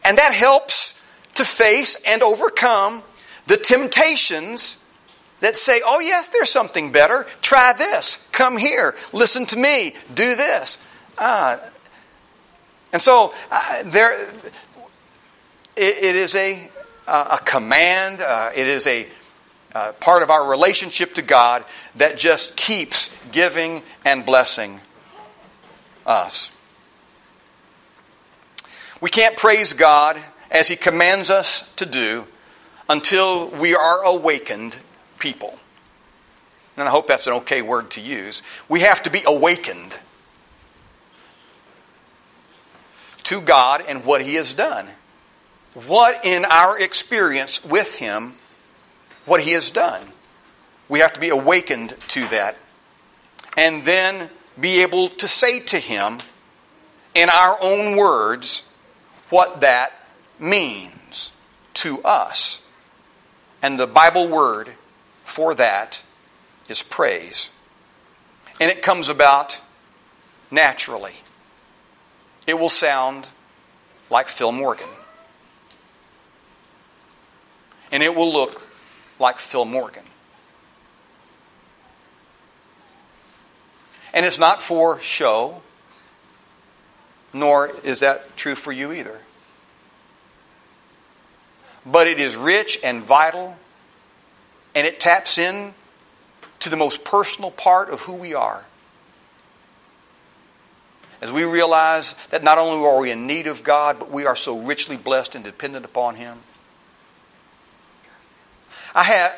And 0.04 0.18
that 0.18 0.34
helps 0.34 0.94
to 1.36 1.44
face 1.46 1.96
and 2.06 2.22
overcome 2.22 3.02
the 3.46 3.56
temptations 3.56 4.76
that 5.40 5.56
say, 5.56 5.80
oh, 5.84 6.00
yes, 6.00 6.28
there's 6.28 6.50
something 6.50 6.92
better. 6.92 7.26
Try 7.42 7.72
this. 7.72 8.18
Come 8.32 8.56
here. 8.56 8.94
Listen 9.12 9.46
to 9.46 9.56
me. 9.56 9.92
Do 10.14 10.36
this. 10.36 10.78
Ah. 11.18 11.60
And 12.92 13.00
so 13.00 13.32
uh, 13.50 13.82
there, 13.84 14.28
it, 15.76 15.96
it 16.02 16.16
is 16.16 16.34
a, 16.34 16.68
a 17.06 17.38
command, 17.44 18.20
uh, 18.20 18.50
it 18.54 18.66
is 18.66 18.86
a 18.86 19.06
uh, 19.72 19.92
part 19.92 20.22
of 20.22 20.30
our 20.30 20.50
relationship 20.50 21.14
to 21.14 21.22
God 21.22 21.64
that 21.96 22.18
just 22.18 22.56
keeps 22.56 23.10
giving 23.30 23.82
and 24.04 24.26
blessing 24.26 24.80
us. 26.04 26.50
We 29.00 29.10
can't 29.10 29.36
praise 29.36 29.72
God 29.72 30.20
as 30.50 30.68
He 30.68 30.76
commands 30.76 31.30
us 31.30 31.62
to 31.76 31.86
do 31.86 32.26
until 32.88 33.48
we 33.48 33.74
are 33.74 34.02
awakened 34.04 34.76
people. 35.20 35.58
And 36.76 36.88
I 36.88 36.90
hope 36.90 37.06
that's 37.06 37.26
an 37.26 37.34
okay 37.34 37.62
word 37.62 37.90
to 37.92 38.00
use. 38.00 38.42
We 38.68 38.80
have 38.80 39.02
to 39.04 39.10
be 39.10 39.22
awakened 39.24 39.96
to 43.24 43.40
God 43.40 43.84
and 43.86 44.04
what 44.04 44.22
He 44.22 44.34
has 44.34 44.54
done. 44.54 44.88
What 45.74 46.24
in 46.24 46.44
our 46.44 46.78
experience 46.80 47.64
with 47.64 47.94
Him, 47.94 48.34
what 49.26 49.40
He 49.40 49.52
has 49.52 49.70
done. 49.70 50.02
We 50.88 51.00
have 51.00 51.12
to 51.12 51.20
be 51.20 51.28
awakened 51.28 51.94
to 52.08 52.26
that. 52.28 52.56
And 53.56 53.84
then 53.84 54.30
be 54.58 54.82
able 54.82 55.10
to 55.10 55.28
say 55.28 55.60
to 55.60 55.78
Him 55.78 56.18
in 57.14 57.28
our 57.28 57.58
own 57.60 57.96
words 57.96 58.64
what 59.28 59.60
that 59.60 59.92
means 60.38 61.32
to 61.74 62.02
us. 62.02 62.62
And 63.62 63.78
the 63.78 63.86
Bible 63.86 64.28
word 64.28 64.70
for 65.30 65.54
that 65.54 66.02
is 66.68 66.82
praise. 66.82 67.50
And 68.60 68.70
it 68.70 68.82
comes 68.82 69.08
about 69.08 69.60
naturally. 70.50 71.14
It 72.46 72.58
will 72.58 72.68
sound 72.68 73.26
like 74.10 74.28
Phil 74.28 74.52
Morgan. 74.52 74.88
And 77.92 78.02
it 78.02 78.14
will 78.14 78.32
look 78.32 78.60
like 79.18 79.38
Phil 79.38 79.64
Morgan. 79.64 80.04
And 84.12 84.26
it's 84.26 84.38
not 84.38 84.60
for 84.60 84.98
show, 85.00 85.62
nor 87.32 87.70
is 87.84 88.00
that 88.00 88.36
true 88.36 88.56
for 88.56 88.72
you 88.72 88.92
either. 88.92 89.20
But 91.86 92.08
it 92.08 92.18
is 92.18 92.36
rich 92.36 92.78
and 92.82 93.02
vital, 93.02 93.56
and 94.74 94.86
it 94.86 95.00
taps 95.00 95.38
in 95.38 95.74
to 96.60 96.68
the 96.68 96.76
most 96.76 97.04
personal 97.04 97.50
part 97.50 97.90
of 97.90 98.02
who 98.02 98.14
we 98.14 98.34
are. 98.34 98.66
As 101.20 101.30
we 101.30 101.44
realize 101.44 102.14
that 102.30 102.42
not 102.42 102.58
only 102.58 102.86
are 102.86 103.00
we 103.00 103.10
in 103.10 103.26
need 103.26 103.46
of 103.46 103.62
God, 103.62 103.98
but 103.98 104.10
we 104.10 104.24
are 104.24 104.36
so 104.36 104.58
richly 104.58 104.96
blessed 104.96 105.34
and 105.34 105.44
dependent 105.44 105.84
upon 105.84 106.16
Him. 106.16 106.38
I 108.94 109.04
had, 109.04 109.32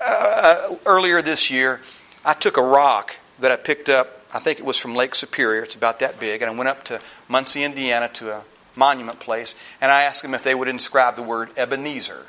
uh, 0.00 0.68
uh 0.70 0.76
earlier 0.86 1.22
this 1.22 1.50
year, 1.50 1.80
I 2.24 2.34
took 2.34 2.56
a 2.56 2.62
rock 2.62 3.16
that 3.38 3.52
I 3.52 3.56
picked 3.56 3.88
up, 3.88 4.22
I 4.34 4.38
think 4.40 4.58
it 4.58 4.64
was 4.64 4.76
from 4.76 4.94
Lake 4.94 5.14
Superior, 5.14 5.62
it's 5.62 5.74
about 5.74 6.00
that 6.00 6.20
big, 6.20 6.42
and 6.42 6.50
I 6.50 6.54
went 6.54 6.68
up 6.68 6.84
to 6.84 7.00
Muncie, 7.28 7.64
Indiana 7.64 8.08
to 8.14 8.36
a 8.36 8.42
monument 8.76 9.20
place, 9.20 9.54
and 9.80 9.90
I 9.90 10.02
asked 10.02 10.22
them 10.22 10.34
if 10.34 10.42
they 10.42 10.54
would 10.54 10.68
inscribe 10.68 11.16
the 11.16 11.22
word 11.22 11.50
Ebenezer 11.56 12.26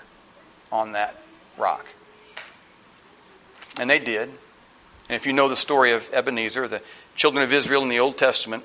on 0.71 0.93
that 0.93 1.15
rock. 1.57 1.87
And 3.81 3.89
they 3.89 3.97
did. 3.97 4.29
And 4.29 5.15
if 5.15 5.25
you 5.25 5.33
know 5.33 5.49
the 5.49 5.55
story 5.55 5.93
of 5.93 6.07
Ebenezer, 6.13 6.67
the 6.67 6.83
children 7.15 7.43
of 7.43 7.51
Israel 7.51 7.81
in 7.81 7.89
the 7.89 7.99
Old 7.99 8.15
Testament 8.15 8.63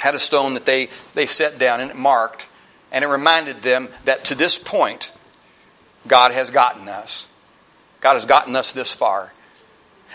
had 0.00 0.16
a 0.16 0.18
stone 0.18 0.54
that 0.54 0.64
they, 0.64 0.88
they 1.14 1.26
set 1.26 1.56
down 1.56 1.80
and 1.80 1.88
it 1.88 1.96
marked, 1.96 2.48
and 2.90 3.04
it 3.04 3.06
reminded 3.06 3.62
them 3.62 3.88
that 4.06 4.24
to 4.24 4.34
this 4.34 4.58
point, 4.58 5.12
God 6.08 6.32
has 6.32 6.50
gotten 6.50 6.88
us. 6.88 7.28
God 8.00 8.14
has 8.14 8.26
gotten 8.26 8.56
us 8.56 8.72
this 8.72 8.92
far. 8.92 9.32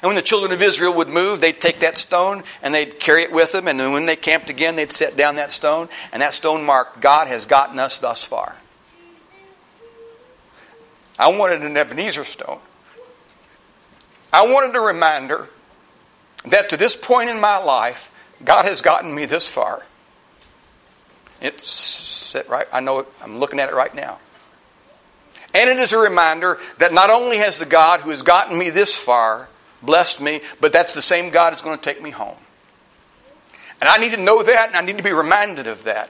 And 0.01 0.09
when 0.09 0.17
the 0.17 0.21
children 0.21 0.51
of 0.51 0.61
Israel 0.61 0.93
would 0.95 1.07
move, 1.07 1.39
they'd 1.39 1.57
take 1.57 1.79
that 1.79 1.97
stone 1.97 2.43
and 2.61 2.73
they'd 2.73 2.99
carry 2.99 3.21
it 3.21 3.31
with 3.31 3.53
them. 3.53 3.69
And 3.69 3.79
then 3.79 3.93
when 3.93 4.05
they 4.05 4.17
camped 4.17 4.49
again, 4.49 4.75
they'd 4.75 4.91
set 4.91 5.15
down 5.15 5.37
that 5.37 5.53
stone. 5.53 5.87
And 6.11 6.21
that 6.21 6.33
stone 6.33 6.65
marked, 6.65 6.99
God 6.99 7.29
has 7.29 7.45
gotten 7.45 7.79
us 7.79 7.99
thus 7.99 8.21
far. 8.21 8.57
I 11.17 11.29
wanted 11.29 11.61
an 11.61 11.77
Ebenezer 11.77 12.25
stone. 12.25 12.59
I 14.35 14.45
wanted 14.47 14.75
a 14.75 14.81
reminder 14.81 15.47
that 16.47 16.69
to 16.71 16.77
this 16.77 16.93
point 16.93 17.29
in 17.29 17.39
my 17.39 17.57
life, 17.57 18.11
God 18.43 18.65
has 18.65 18.81
gotten 18.81 19.15
me 19.15 19.25
this 19.25 19.47
far. 19.47 19.85
It's 21.39 22.35
right. 22.49 22.67
I 22.73 22.81
know 22.81 22.99
it, 22.99 23.07
I'm 23.23 23.39
looking 23.39 23.61
at 23.61 23.69
it 23.69 23.75
right 23.75 23.95
now. 23.95 24.19
And 25.53 25.69
it 25.69 25.77
is 25.77 25.93
a 25.93 25.97
reminder 25.97 26.59
that 26.79 26.91
not 26.91 27.09
only 27.09 27.37
has 27.37 27.59
the 27.59 27.65
God 27.65 28.01
who 28.01 28.09
has 28.09 28.23
gotten 28.23 28.59
me 28.59 28.71
this 28.71 28.93
far 28.93 29.47
blessed 29.81 30.19
me, 30.19 30.41
but 30.59 30.73
that's 30.73 30.93
the 30.93 31.01
same 31.01 31.29
God 31.29 31.51
that's 31.51 31.61
going 31.61 31.77
to 31.77 31.81
take 31.81 32.03
me 32.03 32.09
home. 32.09 32.37
And 33.79 33.87
I 33.87 33.99
need 33.99 34.11
to 34.11 34.21
know 34.21 34.43
that, 34.43 34.67
and 34.67 34.75
I 34.75 34.81
need 34.81 34.97
to 34.97 35.03
be 35.03 35.13
reminded 35.13 35.67
of 35.67 35.85
that. 35.85 36.09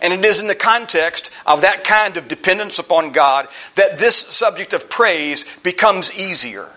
And 0.00 0.12
it 0.12 0.24
is 0.24 0.40
in 0.40 0.46
the 0.46 0.54
context 0.54 1.30
of 1.46 1.62
that 1.62 1.84
kind 1.84 2.16
of 2.16 2.28
dependence 2.28 2.78
upon 2.78 3.12
God 3.12 3.48
that 3.74 3.98
this 3.98 4.16
subject 4.16 4.72
of 4.72 4.88
praise 4.88 5.46
becomes 5.62 6.12
easier. 6.18 6.68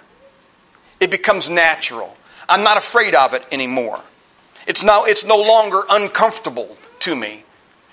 It 0.99 1.11
becomes 1.11 1.49
natural. 1.49 2.15
I'm 2.47 2.63
not 2.63 2.77
afraid 2.77 3.15
of 3.15 3.33
it 3.33 3.45
anymore. 3.51 4.01
It's, 4.67 4.83
now, 4.83 5.05
it's 5.05 5.25
no 5.25 5.37
longer 5.37 5.83
uncomfortable 5.89 6.77
to 6.99 7.15
me. 7.15 7.43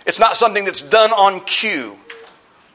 It's 0.07 0.19
not 0.19 0.37
something 0.37 0.65
that's 0.65 0.83
done 0.83 1.11
on 1.11 1.41
cue 1.45 1.97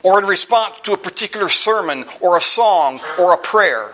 or 0.04 0.20
in 0.20 0.26
response 0.26 0.80
to 0.84 0.94
a 0.94 0.98
particular 0.98 1.50
sermon 1.50 2.06
or 2.20 2.38
a 2.38 2.42
song 2.42 3.00
or 3.20 3.34
a 3.34 3.38
prayer. 3.38 3.94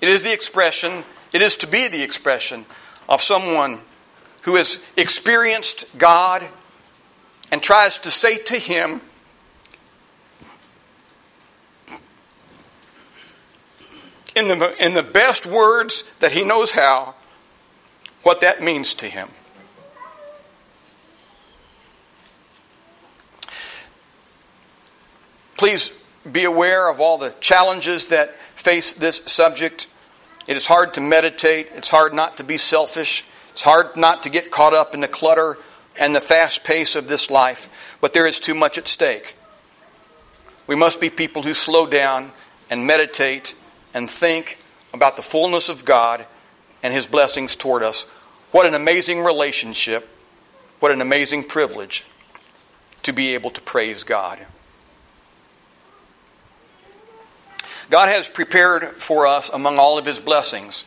It 0.00 0.08
is 0.08 0.22
the 0.22 0.32
expression, 0.32 1.04
it 1.32 1.40
is 1.40 1.56
to 1.58 1.66
be 1.66 1.88
the 1.88 2.02
expression 2.02 2.66
of 3.08 3.22
someone 3.22 3.80
who 4.44 4.56
has 4.56 4.78
experienced 4.96 5.86
God 5.98 6.46
and 7.50 7.62
tries 7.62 7.98
to 7.98 8.10
say 8.10 8.38
to 8.38 8.58
Him, 8.58 9.00
in 14.34 14.48
the, 14.48 14.84
in 14.84 14.94
the 14.94 15.02
best 15.02 15.46
words 15.46 16.04
that 16.20 16.32
he 16.32 16.44
knows 16.44 16.72
how, 16.72 17.14
what 18.22 18.40
that 18.40 18.62
means 18.62 18.94
to 18.94 19.06
him. 19.06 19.28
Please 25.56 25.92
be 26.30 26.44
aware 26.44 26.90
of 26.90 27.00
all 27.00 27.16
the 27.16 27.30
challenges 27.40 28.08
that 28.08 28.34
face 28.56 28.92
this 28.92 29.22
subject. 29.26 29.86
It 30.46 30.56
is 30.56 30.66
hard 30.66 30.94
to 30.94 31.00
meditate. 31.00 31.68
It's 31.74 31.88
hard 31.88 32.12
not 32.12 32.38
to 32.38 32.44
be 32.44 32.58
selfish. 32.58 33.24
It's 33.54 33.62
hard 33.62 33.96
not 33.96 34.24
to 34.24 34.30
get 34.30 34.50
caught 34.50 34.74
up 34.74 34.94
in 34.94 35.00
the 35.00 35.06
clutter 35.06 35.56
and 35.96 36.12
the 36.12 36.20
fast 36.20 36.64
pace 36.64 36.96
of 36.96 37.06
this 37.06 37.30
life. 37.30 37.96
But 38.00 38.12
there 38.12 38.26
is 38.26 38.40
too 38.40 38.52
much 38.52 38.78
at 38.78 38.88
stake. 38.88 39.36
We 40.66 40.74
must 40.74 41.00
be 41.00 41.08
people 41.08 41.44
who 41.44 41.54
slow 41.54 41.86
down 41.86 42.32
and 42.68 42.84
meditate 42.84 43.54
and 43.94 44.10
think 44.10 44.58
about 44.92 45.14
the 45.14 45.22
fullness 45.22 45.68
of 45.68 45.84
God 45.84 46.26
and 46.82 46.92
His 46.92 47.06
blessings 47.06 47.54
toward 47.54 47.84
us. 47.84 48.06
What 48.50 48.66
an 48.66 48.74
amazing 48.74 49.20
relationship. 49.20 50.08
What 50.80 50.90
an 50.90 51.00
amazing 51.00 51.44
privilege 51.44 52.04
to 53.04 53.12
be 53.12 53.34
able 53.34 53.50
to 53.50 53.60
praise 53.60 54.02
God. 54.02 54.44
God 57.88 58.08
has 58.08 58.28
prepared 58.28 58.96
for 58.96 59.28
us, 59.28 59.48
among 59.48 59.78
all 59.78 59.96
of 59.96 60.06
His 60.06 60.18
blessings, 60.18 60.84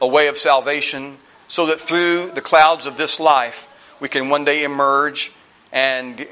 a 0.00 0.06
way 0.06 0.28
of 0.28 0.38
salvation 0.38 1.18
so 1.48 1.66
that 1.66 1.80
through 1.80 2.30
the 2.32 2.40
clouds 2.40 2.86
of 2.86 2.96
this 2.96 3.20
life 3.20 3.68
we 4.00 4.08
can 4.08 4.28
one 4.28 4.44
day 4.44 4.64
emerge 4.64 5.32
and 5.72 6.26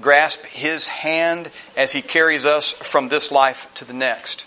grasp 0.00 0.44
His 0.44 0.88
hand 0.88 1.50
as 1.76 1.92
He 1.92 2.02
carries 2.02 2.44
us 2.44 2.72
from 2.72 3.08
this 3.08 3.30
life 3.30 3.72
to 3.74 3.84
the 3.84 3.92
next. 3.92 4.46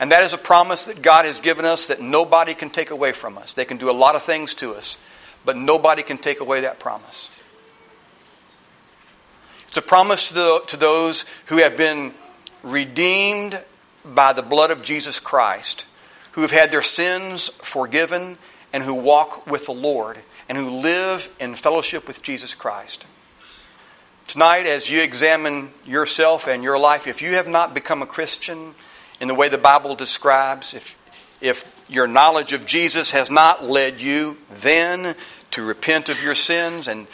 And 0.00 0.10
that 0.10 0.24
is 0.24 0.32
a 0.32 0.38
promise 0.38 0.86
that 0.86 1.00
God 1.00 1.26
has 1.26 1.38
given 1.38 1.64
us 1.64 1.86
that 1.86 2.00
nobody 2.00 2.54
can 2.54 2.70
take 2.70 2.90
away 2.90 3.12
from 3.12 3.38
us. 3.38 3.52
They 3.52 3.64
can 3.64 3.76
do 3.76 3.88
a 3.88 3.92
lot 3.92 4.16
of 4.16 4.22
things 4.22 4.54
to 4.56 4.74
us, 4.74 4.98
but 5.44 5.56
nobody 5.56 6.02
can 6.02 6.18
take 6.18 6.40
away 6.40 6.62
that 6.62 6.80
promise. 6.80 7.30
It's 9.68 9.76
a 9.76 9.82
promise 9.82 10.28
to, 10.28 10.34
the, 10.34 10.62
to 10.66 10.76
those 10.76 11.24
who 11.46 11.58
have 11.58 11.76
been 11.76 12.14
redeemed 12.62 13.62
by 14.04 14.32
the 14.32 14.42
blood 14.42 14.70
of 14.70 14.82
Jesus 14.82 15.20
Christ, 15.20 15.86
who 16.32 16.42
have 16.42 16.50
had 16.50 16.70
their 16.70 16.82
sins 16.82 17.48
forgiven, 17.48 18.38
and 18.72 18.82
who 18.82 18.94
walk 18.94 19.46
with 19.46 19.66
the 19.66 19.72
Lord, 19.72 20.18
and 20.48 20.56
who 20.56 20.68
live 20.68 21.30
in 21.38 21.54
fellowship 21.54 22.06
with 22.06 22.22
Jesus 22.22 22.54
Christ. 22.54 23.06
Tonight, 24.26 24.66
as 24.66 24.88
you 24.88 25.02
examine 25.02 25.70
yourself 25.84 26.48
and 26.48 26.62
your 26.62 26.78
life, 26.78 27.06
if 27.06 27.20
you 27.20 27.34
have 27.34 27.48
not 27.48 27.74
become 27.74 28.00
a 28.00 28.06
Christian 28.06 28.74
in 29.20 29.28
the 29.28 29.34
way 29.34 29.48
the 29.48 29.58
Bible 29.58 29.94
describes, 29.94 30.72
if, 30.72 30.96
if 31.40 31.78
your 31.88 32.06
knowledge 32.06 32.52
of 32.54 32.64
Jesus 32.64 33.10
has 33.10 33.30
not 33.30 33.64
led 33.64 34.00
you 34.00 34.38
then 34.50 35.14
to 35.50 35.62
repent 35.62 36.08
of 36.08 36.22
your 36.22 36.34
sins 36.34 36.88
and, 36.88 37.06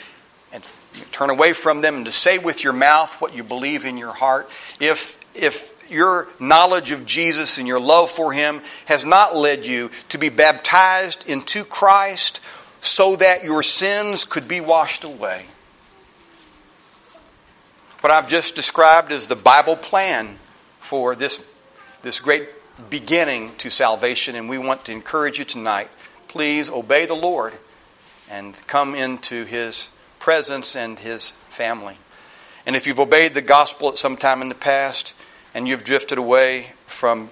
and 0.53 0.65
turn 1.11 1.31
away 1.31 1.55
from 1.55 1.81
them 1.81 1.97
and 1.97 2.07
to 2.07 2.13
say 2.13 2.39
with 2.39 2.63
your 2.63 2.73
mouth 2.73 3.21
what 3.21 3.35
you 3.35 3.43
believe 3.43 3.85
in 3.85 3.99
your 3.99 4.13
heart, 4.13 4.49
if 4.79 5.19
if 5.35 5.75
your 5.91 6.29
knowledge 6.39 6.91
of 6.91 7.07
Jesus 7.07 7.59
and 7.59 7.67
your 7.67 7.81
love 7.81 8.11
for 8.11 8.33
Him 8.33 8.63
has 8.87 9.05
not 9.05 9.37
led 9.37 9.65
you 9.65 9.91
to 10.11 10.19
be 10.19 10.29
baptized 10.29 11.29
into 11.29 11.65
Christ 11.65 12.41
so 12.81 13.17
that 13.17 13.45
your 13.45 13.63
sins 13.63 14.25
could 14.25 14.49
be 14.49 14.61
washed 14.61 15.05
away. 15.05 15.47
What 18.01 18.13
I've 18.13 18.29
just 18.29 18.55
described 18.55 19.11
is 19.11 19.27
the 19.27 19.37
Bible 19.37 19.75
plan 19.75 20.39
for 20.79 21.17
this, 21.17 21.45
this 22.03 22.21
great 22.21 22.49
beginning 22.91 23.51
to 23.57 23.71
salvation, 23.71 24.37
and 24.37 24.49
we 24.49 24.59
want 24.59 24.85
to 24.85 24.93
encourage 24.93 25.39
you 25.39 25.45
tonight. 25.45 25.91
Please 26.29 26.71
obey 26.71 27.07
the 27.07 27.15
Lord 27.15 27.55
and 28.31 28.61
come 28.67 28.95
into 28.95 29.45
His 29.45 29.91
presence 30.21 30.77
and 30.77 30.99
His 30.99 31.33
family. 31.49 31.97
And 32.67 32.77
if 32.77 32.87
you've 32.87 33.01
obeyed 33.01 33.35
the 33.35 33.43
gospel 33.43 33.89
at 33.89 33.99
some 33.99 34.17
time 34.17 34.43
in 34.43 34.49
the 34.49 34.55
past 34.55 35.15
and 35.59 35.67
you've 35.67 35.83
drifted 35.83 36.19
away 36.19 36.71
from 36.87 37.29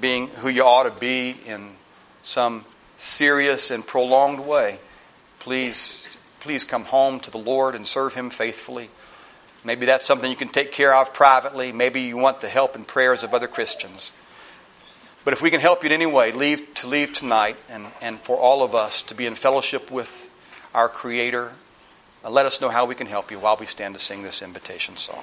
being 0.00 0.26
who 0.26 0.48
you 0.48 0.64
ought 0.64 0.82
to 0.82 1.00
be 1.00 1.30
in 1.46 1.76
some 2.24 2.64
serious 2.96 3.70
and 3.70 3.86
prolonged 3.86 4.40
way, 4.40 4.80
please, 5.38 6.08
please 6.40 6.64
come 6.64 6.84
home 6.86 7.20
to 7.20 7.30
the 7.30 7.38
Lord 7.38 7.76
and 7.76 7.86
serve 7.86 8.14
Him 8.14 8.30
faithfully. 8.30 8.90
Maybe 9.62 9.86
that's 9.86 10.08
something 10.08 10.28
you 10.28 10.36
can 10.36 10.48
take 10.48 10.72
care 10.72 10.92
of 10.92 11.14
privately. 11.14 11.70
Maybe 11.70 12.00
you 12.00 12.16
want 12.16 12.40
the 12.40 12.48
help 12.48 12.74
and 12.74 12.84
prayers 12.84 13.22
of 13.22 13.32
other 13.32 13.46
Christians. 13.46 14.10
But 15.24 15.32
if 15.32 15.40
we 15.40 15.52
can 15.52 15.60
help 15.60 15.84
you 15.84 15.86
in 15.86 15.92
any 15.92 16.04
way, 16.04 16.32
leave 16.32 16.74
to 16.74 16.88
leave 16.88 17.12
tonight 17.12 17.56
and, 17.68 17.86
and 18.00 18.18
for 18.18 18.36
all 18.36 18.64
of 18.64 18.74
us 18.74 19.02
to 19.02 19.14
be 19.14 19.24
in 19.24 19.36
fellowship 19.36 19.88
with 19.92 20.28
our 20.74 20.88
Creator, 20.88 21.52
uh, 22.24 22.30
let 22.30 22.44
us 22.44 22.60
know 22.60 22.70
how 22.70 22.86
we 22.86 22.96
can 22.96 23.06
help 23.06 23.30
you 23.30 23.38
while 23.38 23.56
we 23.56 23.66
stand 23.66 23.94
to 23.94 24.00
sing 24.00 24.24
this 24.24 24.42
invitation 24.42 24.96
song. 24.96 25.22